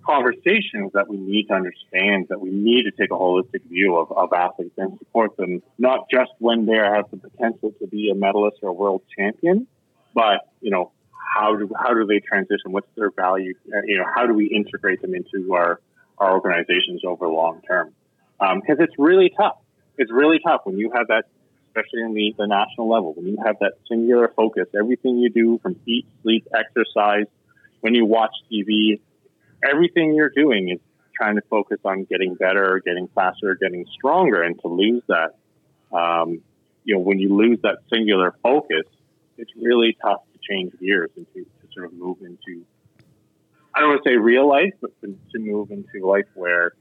[0.05, 4.11] conversations that we need to understand that we need to take a holistic view of,
[4.11, 8.15] of athletes and support them, not just when they have the potential to be a
[8.15, 9.67] medalist or a world champion,
[10.13, 10.91] but, you know,
[11.35, 12.71] how do, how do they transition?
[12.71, 13.53] What's their value?
[13.67, 15.79] Uh, You know, how do we integrate them into our,
[16.17, 17.93] our organizations over long term?
[18.39, 19.57] Because it's really tough.
[19.97, 21.25] It's really tough when you have that,
[21.69, 25.59] especially in the, the national level, when you have that singular focus, everything you do
[25.63, 27.25] from eat, sleep, exercise,
[27.79, 28.99] when you watch TV,
[29.69, 30.79] everything you're doing is
[31.15, 35.35] trying to focus on getting better, getting faster, getting stronger, and to lose that,
[35.95, 36.41] um,
[36.83, 38.85] you know, when you lose that singular focus,
[39.37, 42.65] it's really tough to change gears and to, to sort of move into,
[43.73, 46.73] I don't want to say real life, but to, to move into life where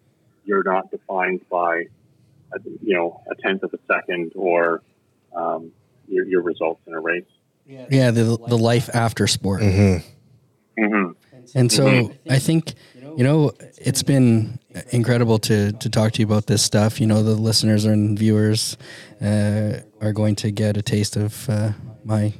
[0.44, 1.84] you're not defined by,
[2.52, 4.82] a, you know, a tenth of a second or
[5.34, 5.72] um,
[6.08, 7.24] your, your results in a race.
[7.90, 9.62] yeah, the the life after sport.
[9.62, 9.96] hmm
[10.78, 11.12] Mm-hmm.
[11.54, 12.74] And so I think,
[13.16, 14.58] You know, it's been
[14.90, 16.98] incredible to to talk to you about this stuff.
[17.00, 18.78] You know, the listeners and viewers
[19.20, 21.72] uh, are going to get a taste of uh,
[22.04, 22.32] my,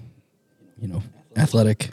[0.81, 1.03] you know,
[1.37, 1.91] athletic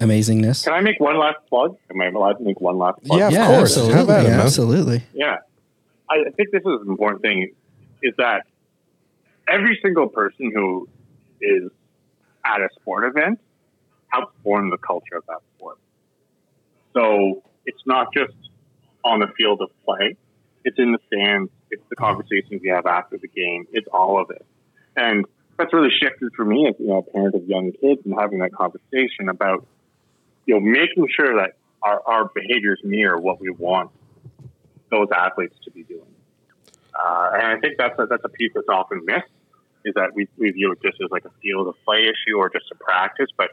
[0.00, 0.64] amazingness.
[0.64, 1.76] Can I make one last plug?
[1.90, 3.18] Am I allowed to make one last plug?
[3.18, 3.76] Yeah, of yeah, course.
[3.76, 4.40] Absolutely, at it, man.
[4.40, 5.02] absolutely.
[5.14, 5.36] Yeah.
[6.10, 7.54] I think this is an important thing
[8.02, 8.44] is that
[9.48, 10.88] every single person who
[11.40, 11.70] is
[12.44, 13.40] at a sport event
[14.08, 15.78] helps form the culture of that sport.
[16.94, 18.34] So it's not just
[19.04, 20.16] on the field of play.
[20.64, 21.50] It's in the stands.
[21.70, 23.66] It's the conversations you have after the game.
[23.72, 24.44] It's all of it.
[24.96, 25.24] And
[25.56, 28.40] that's really shifted for me as, you know, a parent of young kids and having
[28.40, 29.66] that conversation about,
[30.46, 33.90] you know, making sure that our, our behaviors mirror what we want
[34.90, 36.02] those athletes to be doing.
[36.94, 39.30] Uh, and I think that's a, that's a piece that's often missed
[39.84, 42.50] is that we, we view it just as like a field of play issue or
[42.50, 43.50] just a practice, but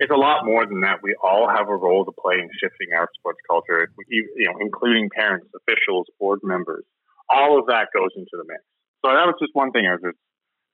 [0.00, 1.02] it's a lot more than that.
[1.02, 5.10] We all have a role to play in shifting our sports culture, you know, including
[5.14, 6.84] parents, officials, board members.
[7.28, 8.62] All of that goes into the mix.
[9.04, 9.86] So that was just one thing.
[9.86, 10.00] As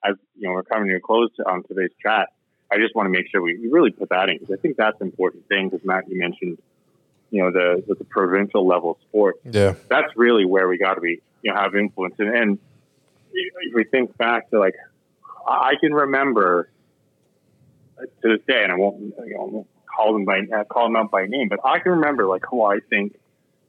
[0.05, 2.29] as you know, we're coming to a close on today's chat.
[2.71, 4.77] I just want to make sure we, we really put that in because I think
[4.77, 5.69] that's an important thing.
[5.69, 6.59] Because Matt, you mentioned,
[7.31, 9.37] you know, the the, the provincial level sport.
[9.45, 9.75] Yeah.
[9.89, 12.15] That's really where we got to be, you know, have influence.
[12.19, 12.59] And, and
[13.33, 14.75] if we think back to like,
[15.49, 16.71] I can remember
[17.99, 19.67] to this day, and I won't, you know, I won't
[19.97, 22.65] call them by uh, call them out by name, but I can remember like who
[22.65, 23.19] I think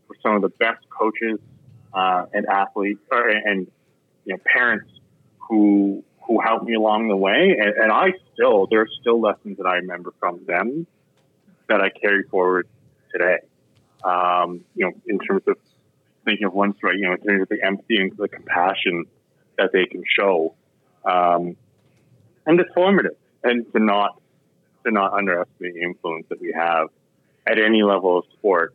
[0.07, 1.39] were some of the best coaches
[1.93, 3.67] uh, and athletes, or, and
[4.25, 4.89] you know, parents
[5.47, 9.57] who who helped me along the way, and, and I still there are still lessons
[9.57, 10.85] that I remember from them
[11.69, 12.67] that I carry forward
[13.11, 13.39] today.
[14.03, 15.57] Um, you know, in terms of
[16.23, 19.05] thinking of one's right, you know, in terms of the empathy and the compassion
[19.57, 20.53] that they can show,
[21.03, 21.55] um,
[22.45, 23.15] and it's formative
[23.47, 24.21] and to not
[24.85, 26.87] to not underestimate the influence that we have
[27.45, 28.73] at any level of sport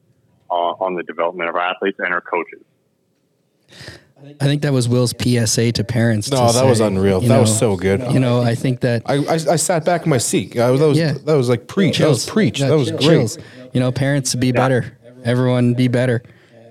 [0.50, 2.60] uh, on the development of our athletes and our coaches.
[4.40, 6.30] I think that was Will's PSA to parents.
[6.30, 7.20] No, to that was unreal.
[7.20, 8.00] That know, was so good.
[8.12, 10.56] You know, I think that I, I, I sat back in my seat.
[10.56, 11.14] I, that was Yeah.
[11.24, 11.98] that was like preach.
[11.98, 12.60] That was preach.
[12.60, 13.00] Yeah, That was great.
[13.02, 13.38] chills.
[13.72, 14.96] You know, parents be better.
[15.24, 16.22] Everyone be better.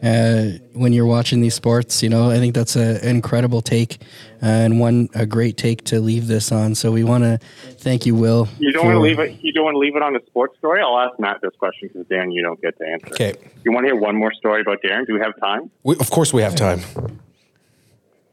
[0.04, 4.02] Uh, when you're watching these sports, you know, I think that's a, an incredible take
[4.42, 6.74] uh, and one a great take to leave this on.
[6.74, 7.40] So we want to
[7.78, 8.48] thank you, Will.
[8.58, 9.38] You don't want to leave it.
[9.44, 10.82] You don't want to leave it on the sports story.
[10.82, 13.10] I'll ask Matt this question because Dan, you don't get to answer.
[13.14, 13.36] Okay.
[13.64, 15.06] You want to hear one more story about Darren?
[15.06, 15.70] Do we have time?
[15.84, 16.80] We, of course, we have time.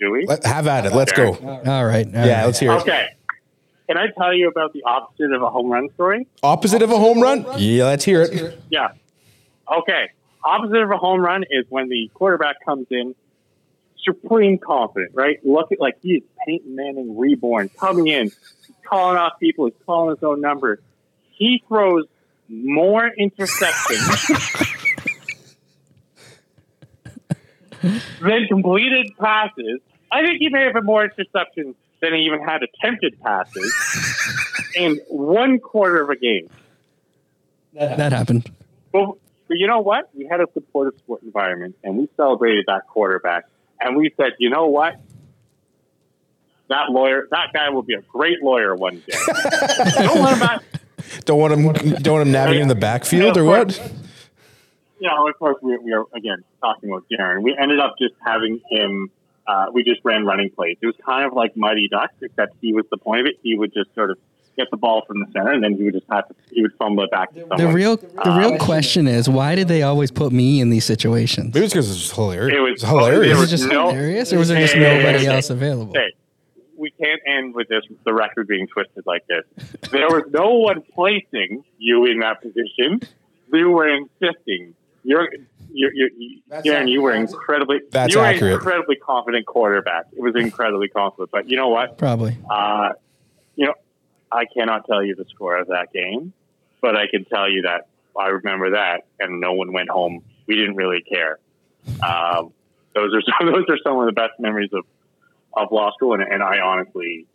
[0.01, 0.25] Do we?
[0.27, 0.95] Let, have at it.
[0.95, 1.35] Let's go.
[1.35, 2.07] All right.
[2.07, 2.47] all Yeah, right.
[2.47, 2.81] let's hear it.
[2.83, 3.09] Okay.
[3.89, 6.27] Can I tell you about the opposite of a home run story?
[6.43, 7.45] Opposite of a home run?
[7.57, 8.59] Yeah, let's hear it.
[8.71, 8.89] Yeah.
[9.71, 10.11] Okay.
[10.45, 13.15] Opposite of a home run is when the quarterback comes in,
[14.05, 15.39] supreme confident, right?
[15.45, 18.31] Look at like he is Peyton Manning reborn, coming in,
[18.89, 20.81] calling off people, he's calling his own number.
[21.33, 22.05] He throws
[22.49, 24.69] more interceptions
[28.21, 29.81] than completed passes.
[30.11, 33.75] I think he may have had more interceptions than he even had attempted passes
[34.77, 36.49] in one quarter of a game.
[37.75, 38.51] That happened.
[38.93, 39.19] Well,
[39.49, 40.11] but you know what?
[40.15, 43.45] We had a supportive sport environment, and we celebrated that quarterback.
[43.81, 44.97] And we said, you know what?
[46.69, 49.17] That lawyer, that guy will be a great lawyer one day.
[49.97, 50.63] don't want him back.
[51.25, 52.03] Don't want him.
[52.03, 53.77] Don't want him navigating in the backfield or what?
[55.01, 57.43] You know, of course, we, we are again talking about Darren.
[57.43, 59.11] We ended up just having him.
[59.47, 60.77] Uh, we just ran running plays.
[60.83, 63.39] It was kind of like Mighty Ducks, except he was the point of it.
[63.43, 64.19] He would just sort of
[64.59, 66.35] get the ball from the center, and then he would just have to.
[66.51, 67.59] He would fumble it back to someone.
[67.59, 70.85] The real the real Uh, question is why did they always put me in these
[70.85, 71.55] situations?
[71.55, 72.57] Maybe it's because it's just hilarious.
[72.57, 73.37] It was- It's hilarious.
[73.37, 75.55] it Was just no- hilarious, or was there just Hey, hey, nobody hey, else hey.
[75.55, 75.95] available?
[75.95, 76.13] Hey,
[76.77, 79.45] we can't end with this the record being twisted like this.
[79.91, 83.01] There was no one placing you in that position.
[83.53, 84.75] You were insisting.
[85.05, 85.29] You're,
[85.73, 87.81] you're, you're, you Darren, you were incredibly.
[87.91, 88.55] That's you were accurate.
[88.55, 90.07] incredibly confident quarterback.
[90.13, 91.31] It was incredibly confident.
[91.31, 91.97] But you know what?
[91.97, 92.37] Probably.
[92.51, 92.91] Uh,
[93.57, 93.75] you know,
[94.31, 96.33] I cannot tell you the score of that game,
[96.81, 100.23] but I can tell you that I remember that, and no one went home.
[100.47, 101.39] We didn't really care.
[102.03, 102.53] Um,
[102.95, 104.85] those are some, those are some of the best memories of,
[105.55, 107.27] of law school, and, and I honestly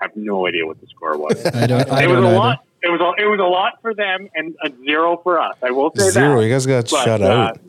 [0.00, 1.44] have no idea what the score was.
[1.54, 1.88] I don't.
[1.90, 2.36] I it was don't a either.
[2.36, 2.64] lot.
[2.82, 5.56] It was a, it was a lot for them and a zero for us.
[5.62, 6.36] I will say Zero.
[6.40, 6.46] that.
[6.46, 7.60] You guys got But, shut uh, out.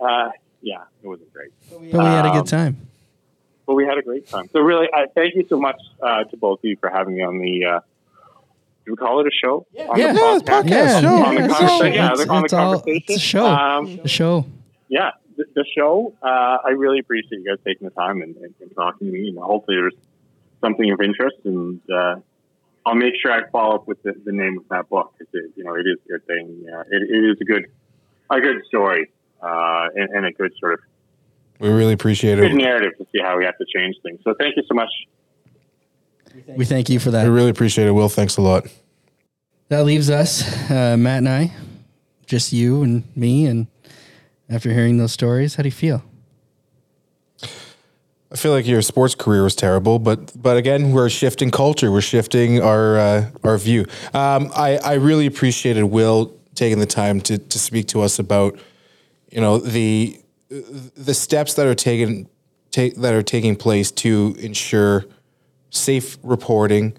[0.00, 0.30] Uh,
[0.62, 1.50] yeah, it wasn't great.
[1.70, 2.76] But we had a Um, good time.
[3.66, 4.48] But we had a great time.
[4.52, 7.22] So really, I thank you so much uh, to both of you for having me
[7.22, 7.64] on the.
[7.64, 7.80] Uh,
[8.84, 9.66] do we call it a show?
[9.88, 10.12] On Yeah.
[10.12, 10.68] the Yeah, it's podcast.
[10.68, 11.08] Yeah, show.
[11.08, 11.84] On the it's a conversation, show.
[11.94, 13.02] yeah, It's- on the it's all- conversation.
[13.08, 13.46] it's a show.
[13.46, 14.46] Um, The show.
[14.88, 16.12] yeah, the, the show.
[16.22, 19.28] Uh, I really appreciate you guys taking the time and, and, and talking to me.
[19.28, 19.94] And hopefully, there's
[20.60, 21.36] something of interest.
[21.44, 22.16] And uh,
[22.84, 25.64] I'll make sure I follow up with the, the name of that book because you
[25.64, 26.64] know it is a good thing.
[26.66, 27.64] Yeah, it, it is a good
[28.30, 29.10] a good story
[29.42, 30.80] uh, and, and a good sort of
[31.60, 32.48] We really appreciate good it.
[32.50, 34.20] Good narrative to see how we have to change things.
[34.24, 34.90] So thank you so much.
[36.48, 37.24] We thank you for that.
[37.24, 38.08] We really appreciate it, Will.
[38.08, 38.66] Thanks a lot.
[39.68, 41.52] That leaves us, uh, Matt and I,
[42.26, 43.46] just you and me.
[43.46, 43.66] And
[44.48, 46.02] after hearing those stories, how do you feel?
[48.34, 51.92] I feel like your sports career was terrible, but but again, we're shifting culture.
[51.92, 53.86] We're shifting our uh, our view.
[54.12, 58.58] Um, I I really appreciated Will taking the time to to speak to us about
[59.30, 62.28] you know the the steps that are taken
[62.70, 65.04] take that are taking place to ensure
[65.70, 66.96] safe reporting.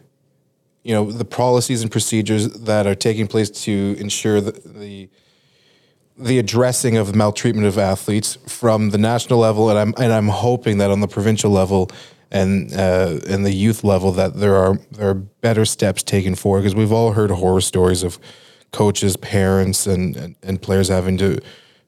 [0.83, 5.09] You know the policies and procedures that are taking place to ensure the, the
[6.17, 10.77] the addressing of maltreatment of athletes from the national level, and I'm and I'm hoping
[10.77, 11.89] that on the provincial level
[12.31, 16.61] and uh, and the youth level that there are there are better steps taken forward
[16.61, 18.19] because we've all heard horror stories of
[18.71, 21.39] coaches, parents, and and, and players having to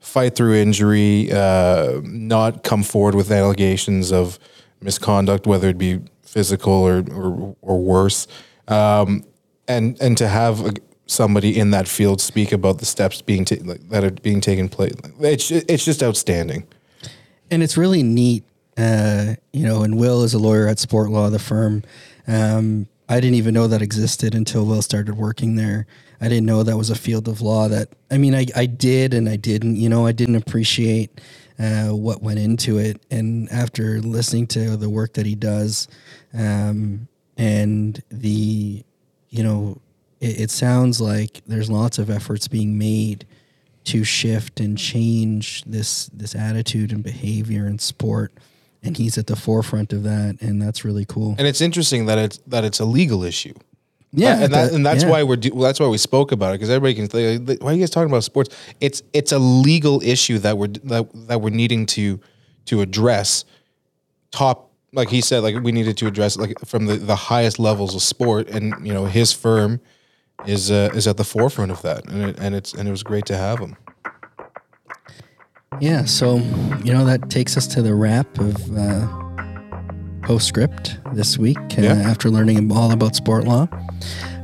[0.07, 4.39] fight through injury, uh, not come forward with allegations of
[4.81, 8.27] misconduct, whether it be physical or or, or worse,
[8.67, 9.23] um,
[9.67, 10.73] and and to have a,
[11.05, 13.55] somebody in that field speak about the steps being ta-
[13.89, 14.93] that are being taken place.
[15.19, 16.65] It's it's just outstanding.
[17.51, 18.43] and it's really neat.
[18.77, 21.83] Uh, you know, and Will is a lawyer at Sport Law, the firm.
[22.27, 25.87] Um, I didn't even know that existed until Will started working there.
[26.19, 29.13] I didn't know that was a field of law that, I mean, I, I did
[29.13, 31.21] and I didn't, you know, I didn't appreciate
[31.59, 33.01] uh, what went into it.
[33.11, 35.87] And after listening to the work that he does
[36.33, 37.07] um,
[37.37, 38.83] and the,
[39.29, 39.79] you know,
[40.19, 43.25] it, it sounds like there's lots of efforts being made
[43.85, 48.33] to shift and change this this attitude and behavior in sport
[48.83, 52.17] and he's at the forefront of that and that's really cool And it's interesting that
[52.17, 53.53] it's that it's a legal issue.
[54.13, 55.09] Yeah and, that, and that's yeah.
[55.09, 57.71] why we're do, that's why we spoke about it because everybody can think like, why
[57.71, 58.55] are you guys talking about sports?
[58.79, 62.19] It's it's a legal issue that we're that, that we're needing to
[62.65, 63.45] to address.
[64.31, 67.93] Top like he said, like we needed to address like from the, the highest levels
[67.95, 69.79] of sport, and you know his firm
[70.45, 73.03] is uh, is at the forefront of that, and it, and it's and it was
[73.03, 73.75] great to have him.
[75.81, 76.37] yeah so
[76.83, 79.26] you know that takes us to the wrap of uh,
[80.27, 81.93] postscript this week uh, Yeah.
[81.93, 83.67] after learning all about sport law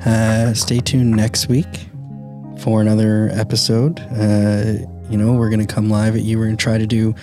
[0.05, 1.67] uh, stay tuned next week
[2.59, 4.75] for another episode uh,
[5.09, 7.13] you know we're going to come live at you we're going to try to do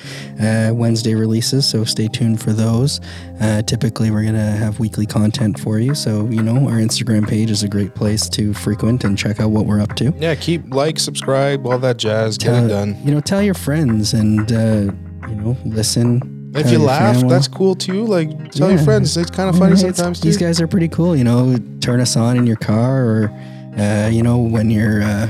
[0.42, 3.00] uh, wednesday releases so stay tuned for those
[3.40, 7.26] uh, typically we're going to have weekly content for you so you know our instagram
[7.26, 10.34] page is a great place to frequent and check out what we're up to Yeah,
[10.34, 12.36] keep like, subscribe, all that jazz.
[12.36, 12.98] Get it done.
[13.02, 14.92] you know tell your friends and uh,
[15.28, 17.28] you know listen If you laugh, family.
[17.30, 18.04] that's cool too.
[18.06, 19.16] Like tell your friends.
[19.16, 21.16] It's kind of funny it's- sometimes These guys are pretty cool.
[21.16, 23.32] You know, turn us on in your car or,
[23.78, 25.28] uh, you know, when you're, uh,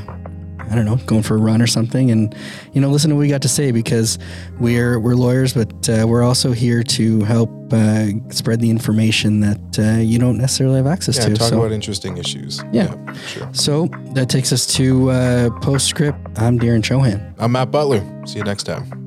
[0.71, 2.33] I don't know, going for a run or something, and
[2.73, 4.19] you know, listen to what we got to say because
[4.61, 9.79] we're we're lawyers, but uh, we're also here to help uh, spread the information that
[9.81, 11.35] uh, you don't necessarily have access Yeah, to.
[11.35, 12.63] talk so, about interesting issues.
[12.73, 12.95] Yeah.
[13.27, 13.49] sure.
[13.53, 16.19] so that takes us to uh, postscript.
[16.37, 17.35] I'm Darren Chohan.
[17.39, 18.01] I'm Matt Butler.
[18.27, 19.00] See you next time.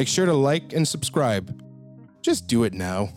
[0.00, 1.62] Make sure to like and subscribe.
[2.22, 3.10] Just do it now.